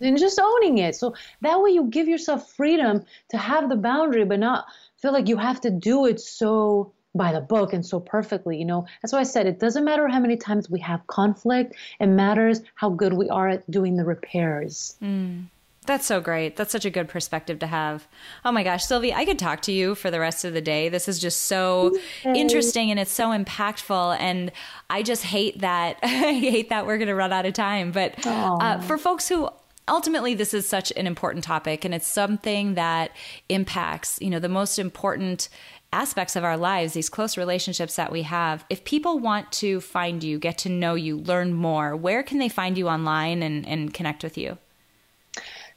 [0.01, 0.95] and just owning it.
[0.95, 4.65] So that way you give yourself freedom to have the boundary, but not
[5.05, 8.57] feel like you have to do it so by the book and so perfectly.
[8.57, 11.75] You know, that's why I said it doesn't matter how many times we have conflict.
[11.99, 14.97] It matters how good we are at doing the repairs.
[15.03, 15.45] Mm.
[15.85, 16.55] That's so great.
[16.55, 18.07] That's such a good perspective to have.
[18.43, 20.89] Oh my gosh, Silvy, I could talk to you for the rest of the day.
[20.89, 24.17] This is just so interesting and it's so impactful.
[24.19, 24.51] And
[24.89, 25.99] I just hate that.
[26.03, 27.91] I hate that we're going to run out of time.
[27.91, 29.49] But uh, for folks who
[29.87, 33.11] ultimately this is such an important topic and it's something that
[33.49, 35.49] impacts you know the most important
[35.95, 40.23] aspects of our lives, these close relationships that we have, if people want to find
[40.23, 43.93] you, get to know you, learn more, where can they find you online and, and
[43.93, 44.57] connect with you?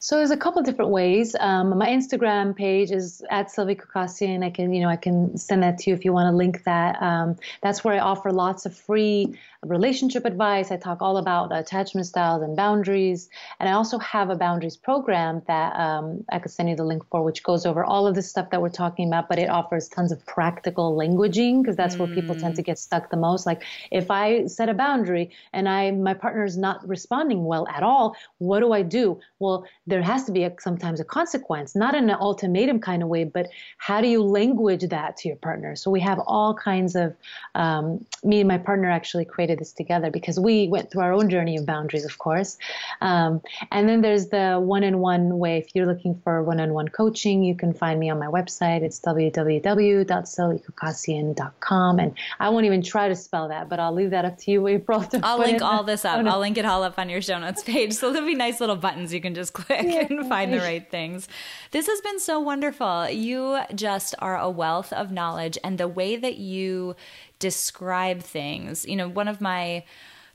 [0.00, 1.34] So there's a couple different ways.
[1.38, 4.44] Um, my Instagram page is at Silvy Khoucasian.
[4.44, 6.62] I can, you know, I can send that to you if you want to link
[6.64, 7.02] that.
[7.02, 10.70] Um, that's where I offer lots of free relationship advice.
[10.70, 13.28] I talk all about attachment styles and boundaries.
[13.58, 17.04] And I also have a boundaries program that um, I could send you the link
[17.10, 19.88] for, which goes over all of the stuff that we're talking about, but it offers
[19.88, 22.00] tons of practical languaging because that's mm.
[22.00, 23.46] where people tend to get stuck the most.
[23.46, 27.82] Like if I set a boundary and I my partner is not responding well at
[27.82, 29.18] all, what do I do?
[29.40, 33.08] Well, there has to be a, sometimes a consequence, not in an ultimatum kind of
[33.08, 33.48] way, but
[33.78, 35.74] how do you language that to your partner?
[35.74, 37.16] So we have all kinds of
[37.56, 41.14] um, me and my partner actually create created this together because we went through our
[41.14, 42.58] own journey of boundaries, of course.
[43.00, 43.40] Um,
[43.72, 45.56] and then there's the one on one way.
[45.56, 48.82] If you're looking for one on one coaching, you can find me on my website.
[48.82, 51.98] It's www.silvykhoucasian.com.
[51.98, 54.68] And I won't even try to spell that, but I'll leave that up to you,
[54.68, 55.02] April.
[55.02, 56.26] To I'll link all this up.
[56.26, 57.94] I'll link it all up on your show notes page.
[57.94, 60.06] So there'll be nice little buttons you can just click yeah.
[60.10, 61.26] and find the right things.
[61.70, 63.08] This has been so wonderful.
[63.08, 66.96] You just are a wealth of knowledge, and the way that you
[67.38, 68.86] describe things.
[68.86, 69.84] You know, one of my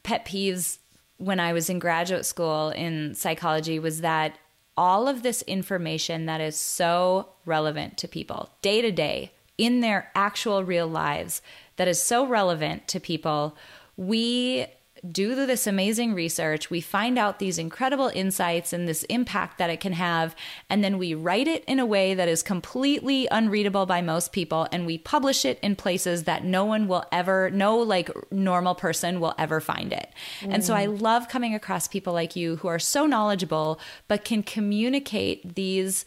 [0.04, 0.78] pet peeves
[1.18, 4.38] when I was in graduate school in psychology was that
[4.76, 10.12] all of this information that is so relevant to people day to day in their
[10.16, 11.42] actual real lives,
[11.76, 13.56] that is so relevant to people,
[13.98, 14.66] we
[15.12, 19.80] do this amazing research, we find out these incredible insights and this impact that it
[19.80, 20.36] can have,
[20.70, 24.68] and then we write it in a way that is completely unreadable by most people,
[24.72, 29.20] and we publish it in places that no one will ever, no like normal person
[29.20, 30.14] will ever find it.
[30.42, 30.54] Mm.
[30.54, 31.02] And so I mm.
[31.02, 36.06] love coming across people like you who are so knowledgeable, but can communicate these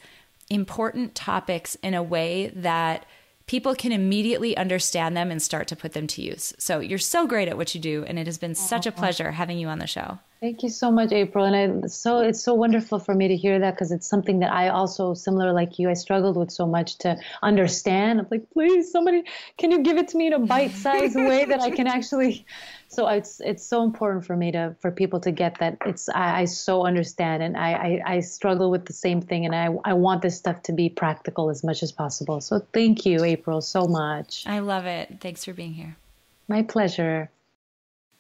[0.49, 3.05] important topics in a way that
[3.47, 6.53] people can immediately understand them and start to put them to use.
[6.59, 9.31] So you're so great at what you do, and it has been such a pleasure
[9.33, 10.19] having you on the show.
[10.41, 11.45] Thank you so much, April.
[11.47, 14.53] And I, so it's so wonderful for me to hear that because it's something that
[14.53, 18.21] I also, similar like you, I struggled with so much to understand.
[18.21, 19.23] I'm like, please, somebody,
[19.57, 22.45] can you give it to me in a bite-sized way that I can actually?
[22.89, 26.41] So it's it's so important for me to for people to get that it's I,
[26.41, 29.93] I so understand and I, I, I struggle with the same thing and I I
[29.93, 32.41] want this stuff to be practical as much as possible.
[32.41, 34.45] So thank you, April, so much.
[34.47, 35.19] I love it.
[35.21, 35.97] Thanks for being here.
[36.49, 37.31] My pleasure.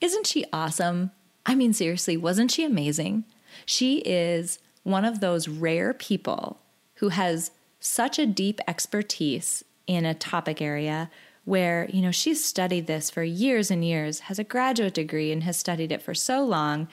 [0.00, 1.12] Isn't she awesome?
[1.46, 3.24] I mean, seriously, wasn't she amazing?
[3.64, 6.60] She is one of those rare people
[6.96, 7.50] who has
[7.80, 11.10] such a deep expertise in a topic area
[11.46, 15.44] where, you know, she's studied this for years and years, has a graduate degree, and
[15.44, 16.88] has studied it for so long.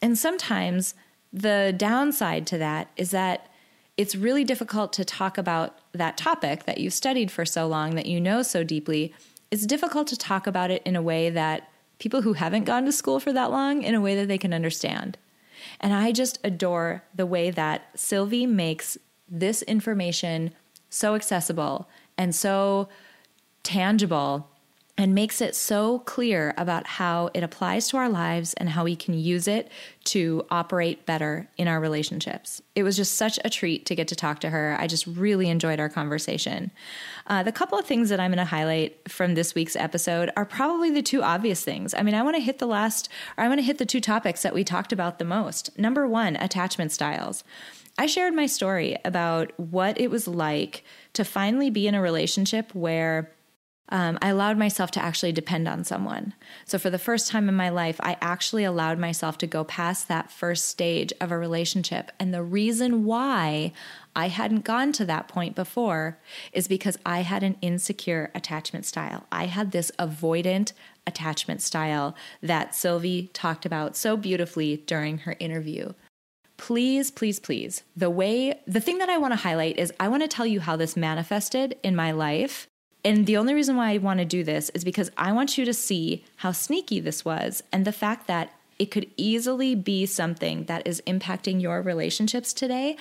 [0.00, 0.94] And sometimes
[1.32, 3.50] the downside to that is that
[3.96, 8.06] it's really difficult to talk about that topic that you've studied for so long, that
[8.06, 9.12] you know so deeply.
[9.50, 12.92] It's difficult to talk about it in a way that people who haven't gone to
[12.92, 15.18] school for that long in a way that they can understand.
[15.80, 18.96] And I just adore the way that Silvy makes
[19.28, 20.52] this information
[20.90, 22.88] so accessible and so
[23.66, 24.48] tangible
[24.98, 28.96] and makes it so clear about how it applies to our lives and how we
[28.96, 29.70] can use it
[30.04, 32.62] to operate better in our relationships.
[32.74, 34.74] It was just such a treat to get to talk to her.
[34.80, 36.70] I just really enjoyed our conversation.
[37.26, 40.46] Uh, the couple of things that I'm going to highlight from this week's episode are
[40.46, 41.92] probably the two obvious things.
[41.92, 44.00] I mean, I want to hit the last, or I want to hit the two
[44.00, 45.78] topics that we talked about the most.
[45.78, 47.44] Number one, attachment styles.
[47.98, 52.74] I shared my story about what it was like to finally be in a relationship
[52.74, 53.32] where
[53.88, 56.34] um, I allowed myself to actually depend on someone.
[56.64, 60.08] So, for the first time in my life, I actually allowed myself to go past
[60.08, 62.10] that first stage of a relationship.
[62.18, 63.72] And the reason why
[64.16, 66.18] I hadn't gone to that point before
[66.52, 69.26] is because I had an insecure attachment style.
[69.30, 70.72] I had this avoidant
[71.06, 75.92] attachment style that Silvy talked about so beautifully during her interview.
[76.56, 80.22] please, please, please, the way, the thing that I want to highlight is I want
[80.22, 82.66] to tell you how this manifested in my life.
[83.06, 85.64] And the only reason why I want to do this is because I want you
[85.64, 88.50] to see how sneaky this was and the fact that
[88.80, 92.96] it could easily be something that is impacting your relationships today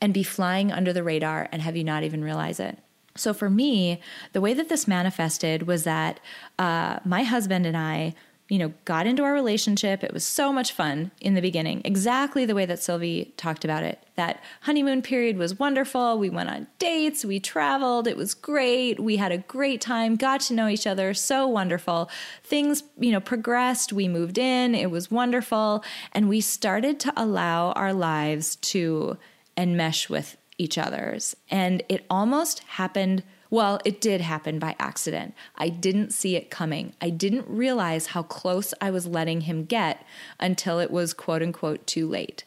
[0.00, 2.78] and be flying under the radar and have you not even realize it.
[3.16, 4.00] So, for me,
[4.32, 6.20] the way that this manifested was that
[6.58, 8.14] uh, my husband and I
[8.50, 10.02] you know, got into our relationship.
[10.02, 13.84] It was so much fun in the beginning, exactly the way that Silvy talked about
[13.84, 14.04] it.
[14.16, 16.18] That honeymoon period was wonderful.
[16.18, 18.98] We went on dates, we traveled, it was great.
[18.98, 22.10] We had a great time, got to know each other, so wonderful.
[22.42, 23.92] Things, you know, progressed.
[23.92, 25.84] We moved in, it was wonderful.
[26.12, 29.16] And we started to allow our lives to
[29.56, 31.36] enmesh with each other's.
[31.50, 35.34] And it almost happened well, it did happen by accident.
[35.56, 36.94] I didn't see it coming.
[37.00, 40.06] I didn't realize how close I was letting him get
[40.38, 42.44] until it was quote unquote too late.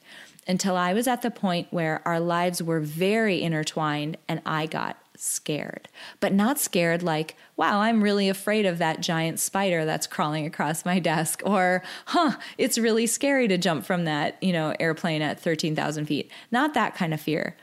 [0.48, 4.98] Until I was at the point where our lives were very intertwined and I got
[5.16, 5.88] scared,
[6.20, 10.84] but not scared like, wow, I'm really afraid of that giant spider that's crawling across
[10.84, 15.40] my desk, or, huh, it's really scary to jump from that, you know, airplane at
[15.40, 16.30] 13,000 feet.
[16.52, 17.56] Not that kind of fear.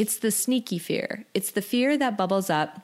[0.00, 1.26] It's the sneaky fear.
[1.34, 2.80] It's the fear that bubbles up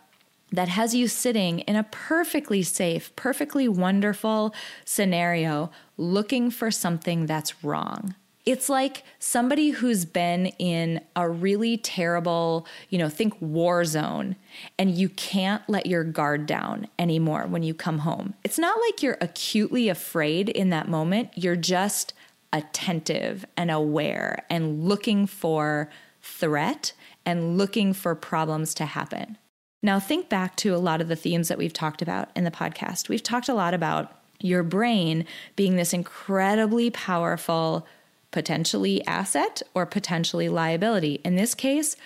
[0.53, 4.55] that has you sitting in a perfectly safe, perfectly wonderful
[4.85, 8.15] scenario looking for something that's wrong.
[8.45, 14.37] It's like somebody who's been in a really terrible, you know, think war zone,
[14.79, 18.35] and you can't let your guard down anymore when you come home.
[18.45, 22.13] It's not like you're acutely afraid in that moment, you're just
[22.53, 25.89] attentive and aware and looking for
[26.27, 26.93] threat
[27.27, 29.37] and looking for problems to happen.
[29.83, 32.51] Now, think back to a lot of the themes that we've talked about in the
[32.51, 33.09] podcast.
[33.09, 37.87] We've talked a lot about your brain being this incredibly powerful,
[38.31, 41.21] potentially asset or potentially liability.
[41.25, 41.97] In this case,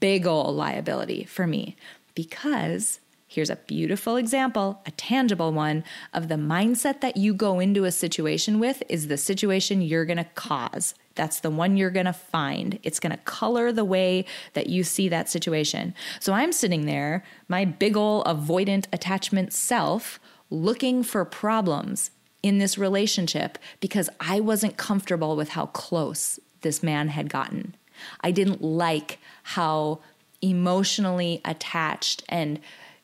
[0.00, 1.76] big ol' liability for me
[2.14, 3.00] because
[3.30, 7.92] Here's a beautiful example, a tangible one of the mindset that you go into a
[7.92, 10.94] situation with is the situation you're going to cause.
[11.18, 12.78] That's the one you're going to find.
[12.84, 15.94] It's going to color the way that you see that situation.
[16.20, 22.12] So I'm sitting there, my big ol' avoidant attachment self, looking for problems
[22.42, 27.74] in this relationship because I wasn't comfortable with how close this man had gotten.
[28.20, 29.98] I didn't like how
[30.40, 32.60] emotionally attached and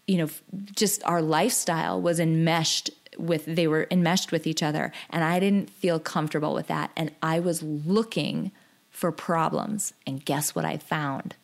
[0.06, 0.28] you know,
[0.74, 4.92] just our lifestyle was enmeshed with, they were enmeshed with each other.
[5.10, 6.90] And I didn't feel comfortable with that.
[6.96, 8.52] And I was looking
[8.90, 9.92] for problems.
[10.06, 11.34] And guess what I found?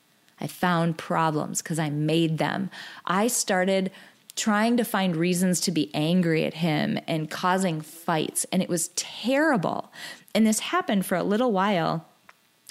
[0.40, 2.70] I found problems because I made them.
[3.04, 3.90] I started
[4.36, 8.46] trying to find reasons to be angry at him and causing fights.
[8.52, 9.92] And it was terrible.
[10.34, 12.06] And this happened for a little while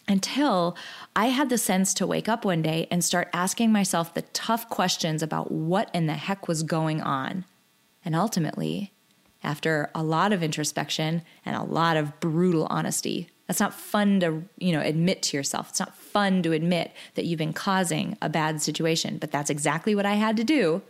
[0.09, 0.75] until
[1.15, 4.67] I had the sense to wake up one day and start asking myself the tough
[4.67, 7.45] questions about what in the heck was going on.
[8.03, 8.91] And ultimately,
[9.43, 14.43] after a lot of introspection and a lot of brutal honesty, that's not fun to,
[14.57, 15.69] you know, admit to yourself.
[15.69, 19.93] It's not fun to admit that you've been causing a bad situation, but that's exactly
[19.95, 20.81] what I had to do.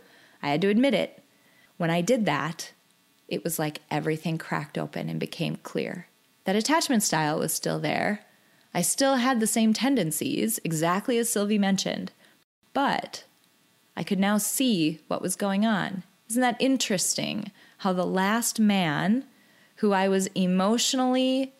[0.42, 1.22] I had to admit it.
[1.76, 2.72] When I did that,
[3.28, 6.08] it was like everything cracked open and became clear.
[6.44, 8.24] That attachment style was still there,
[8.72, 12.12] I still had the same tendencies, exactly as Silvy mentioned,
[12.72, 13.24] but
[13.96, 16.04] I could now see what was going on.
[16.28, 17.50] Isn't that interesting?
[17.78, 19.24] How the last man
[19.76, 21.52] who I was emotionally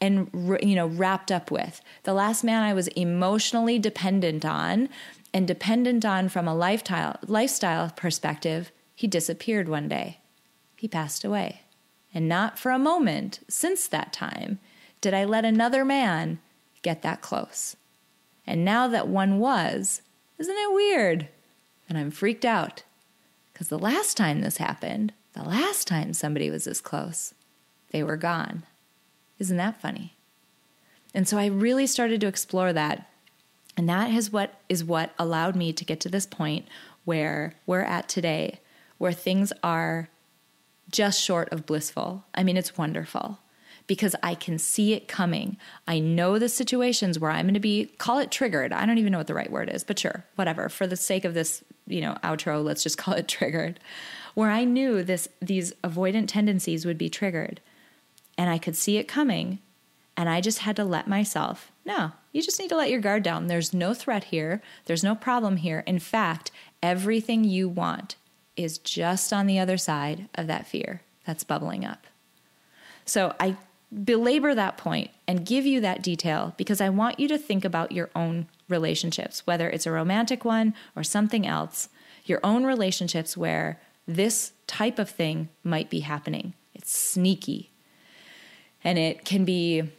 [0.00, 0.30] and
[0.62, 4.88] you know wrapped up with, the last man I was emotionally dependent on
[5.32, 10.18] and dependent on from a lifestyle lifestyle perspective, he disappeared one day.
[10.76, 11.62] He passed away.
[12.14, 14.58] And not for a moment since that time
[15.00, 16.40] did I let another man
[16.82, 17.76] get that close?
[18.46, 20.02] And now that one was,
[20.38, 21.28] isn't it weird?
[21.88, 22.82] And I'm freaked out.
[23.52, 27.34] Because the last time this happened, the last time somebody was this close,
[27.90, 28.64] they were gone.
[29.38, 30.14] Isn't that funny?
[31.14, 33.08] And so I really started to explore that.
[33.76, 36.66] And that is what is what allowed me to get to this point
[37.04, 38.60] where we're at today,
[38.98, 40.08] where things are
[40.90, 42.24] just short of blissful.
[42.34, 43.38] I mean, it's wonderful
[43.88, 45.56] because I can see it coming.
[45.88, 48.72] I know the situations where I'm going to be, call it triggered.
[48.72, 50.68] I don't even know what the right word is, but sure, whatever.
[50.68, 53.80] For the sake of this, you know, outro, let's just call it triggered.
[54.34, 57.60] Where I knew this these avoidant tendencies would be triggered.
[58.36, 59.58] And I could see it coming.
[60.16, 63.22] And I just had to let myself, no, you just need to let your guard
[63.22, 63.46] down.
[63.46, 64.60] There's no threat here.
[64.84, 65.82] There's no problem here.
[65.86, 66.50] In fact,
[66.82, 68.16] everything you want
[68.56, 72.06] is just on the other side of that fear that's bubbling up.
[73.04, 73.56] So I
[74.04, 77.92] belabor that point and give you that detail because I want you to think about
[77.92, 81.88] your own relationships, whether it's a romantic one or something else,
[82.24, 86.54] your own relationships where this type of thing might be happening.
[86.74, 87.70] It's sneaky.
[88.84, 89.90] And it can be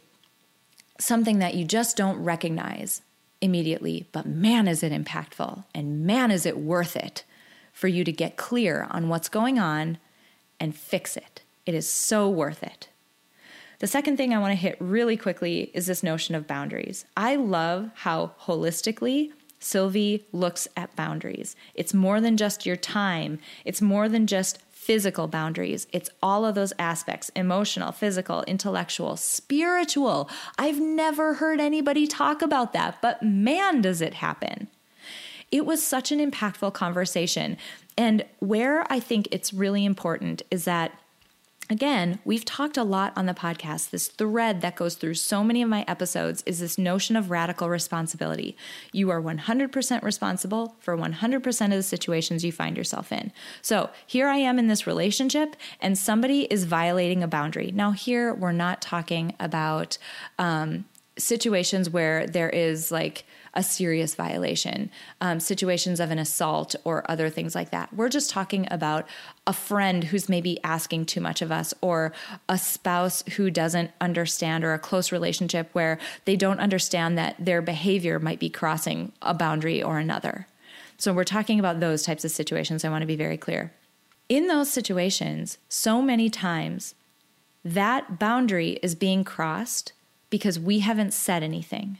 [0.98, 3.02] something that you just don't recognize
[3.40, 7.24] immediately, but man, is it impactful and man, is it worth it
[7.72, 9.98] for you to get clear on what's going on
[10.58, 11.42] and fix it.
[11.64, 12.88] It is so worth it.
[13.80, 17.06] The second thing I want to hit really quickly is this notion of boundaries.
[17.16, 21.56] I love how holistically Silvy looks at boundaries.
[21.74, 25.86] It's more than just your time, it's more than just physical boundaries.
[25.92, 30.28] It's all of those aspects emotional, physical, intellectual, spiritual.
[30.58, 34.68] I've never heard anybody talk about that, but man, does it happen.
[35.50, 37.56] It was such an impactful conversation.
[37.96, 40.92] And where I think it's really important is that
[41.70, 43.90] Again, we've talked a lot on the podcast.
[43.90, 47.68] This thread that goes through so many of my episodes is this notion of radical
[47.68, 48.56] responsibility.
[48.92, 53.30] You are 100% responsible for 100% of the situations you find yourself in.
[53.62, 57.70] So here I am in this relationship, and somebody is violating a boundary.
[57.70, 59.96] Now, here we're not talking about
[60.40, 63.24] um, situations where there is like,
[63.54, 64.90] a serious violation,
[65.20, 67.92] um, situations of an assault or other things like that.
[67.92, 69.08] We're just talking about
[69.46, 72.12] a friend who's maybe asking too much of us, or
[72.48, 77.62] a spouse who doesn't understand, or a close relationship where they don't understand that their
[77.62, 80.46] behavior might be crossing a boundary or another.
[80.96, 82.84] So, we're talking about those types of situations.
[82.84, 83.72] I want to be very clear.
[84.28, 86.94] In those situations, so many times
[87.64, 89.92] that boundary is being crossed
[90.30, 91.98] because we haven't said anything.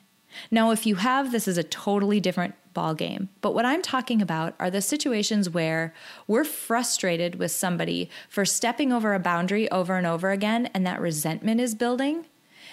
[0.51, 3.29] Now, if you have, this is a totally different ball game.
[3.41, 5.93] But what I'm talking about are the situations where
[6.27, 11.01] we're frustrated with somebody for stepping over a boundary over and over again, and that
[11.01, 12.27] resentment is building.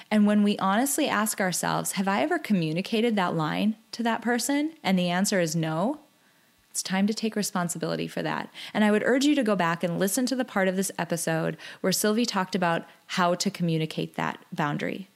[0.09, 4.73] And when we honestly ask ourselves, have I ever communicated that line to that person?
[4.83, 5.99] And the answer is no.
[6.69, 8.49] It's time to take responsibility for that.
[8.73, 10.91] And I would urge you to go back and listen to the part of this
[10.99, 15.09] episode where Silvy talked about how to communicate that boundary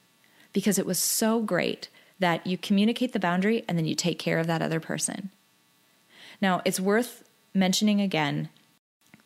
[0.52, 1.88] because it was so great
[2.22, 5.30] that you communicate the boundary and then you take care of that other person.
[6.40, 8.48] Now, it's worth mentioning again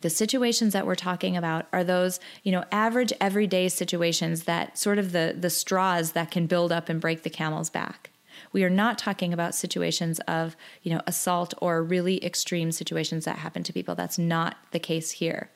[0.01, 4.99] the situations that we're talking about are those you know average everyday situations that sort
[4.99, 8.11] of the the straws that can build up and break the camel's back.
[8.53, 13.38] We are not talking about situations of you know assault or really extreme situations that
[13.38, 13.94] happen to people.
[13.94, 15.51] That's not the case here.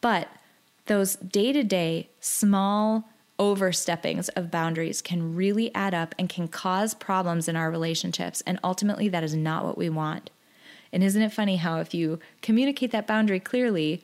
[0.00, 0.28] But
[0.86, 3.08] those day-to-day small
[3.38, 8.42] oversteppings of boundaries can really add up and can cause problems in our relationships.
[8.46, 10.30] And ultimately, that is not what we want.
[10.92, 14.02] And isn't it funny how if you communicate that boundary clearly,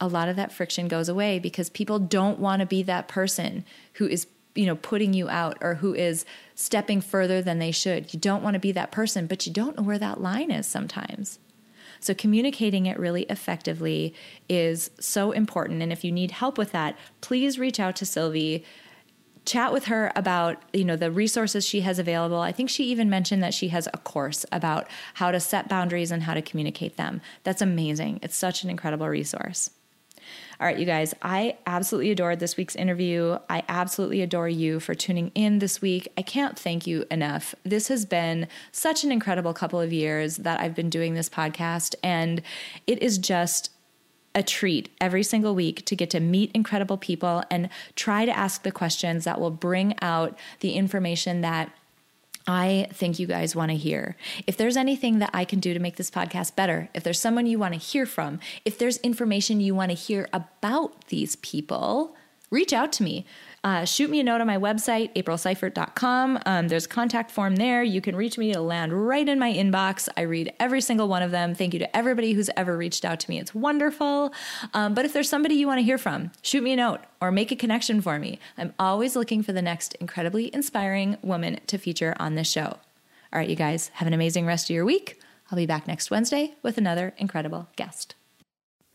[0.00, 3.64] a lot of that friction goes away because people don't want to be that person
[3.94, 6.24] who is you know putting you out or who is
[6.54, 8.12] stepping further than they should.
[8.12, 10.66] You don't want to be that person, but you don't know where that line is
[10.66, 11.38] sometimes.
[12.04, 14.14] So communicating it really effectively
[14.46, 15.82] is so important.
[15.82, 18.62] And if you need help with that, please reach out to Silvy.
[19.46, 22.40] Chat with her about you know the resources she has available.
[22.40, 26.10] I think she even mentioned that she has a course about how to set boundaries
[26.10, 27.22] and how to communicate them.
[27.42, 28.20] That's amazing.
[28.22, 29.70] It's such an incredible resource
[30.60, 33.38] all right, you guys, I absolutely adored this week's interview.
[33.48, 36.12] I absolutely adore you for tuning in this week.
[36.16, 37.54] I can't thank you enough.
[37.64, 41.94] This has been such an incredible couple of years that I've been doing this podcast,
[42.02, 42.42] and
[42.86, 43.70] it is just
[44.34, 48.62] a treat every single week to get to meet incredible people and try to ask
[48.62, 51.70] the questions that will bring out the information that
[52.46, 54.16] I think you guys want to hear.
[54.46, 57.46] If there's anything that I can do to make this podcast better, if there's someone
[57.46, 62.14] you want to hear from, if there's information you want to hear about these people,
[62.50, 63.24] reach out to me
[63.64, 66.38] uh, shoot me a note on my website, aprilseifert.com.
[66.44, 67.82] Um, there's a contact form there.
[67.82, 68.52] You can reach me.
[68.52, 70.08] to land right in my inbox.
[70.18, 71.54] I read every single one of them.
[71.54, 73.40] Thank you to everybody who's ever reached out to me.
[73.40, 74.34] It's wonderful.
[74.74, 77.32] Um, but if there's somebody you want to hear from, shoot me a note or
[77.32, 78.38] make a connection for me.
[78.58, 82.78] I'm always looking for the next incredibly inspiring woman to feature on this show.
[83.32, 85.20] All right, you guys, have an amazing rest of your week.
[85.50, 88.14] I'll be back next Wednesday with another incredible guest.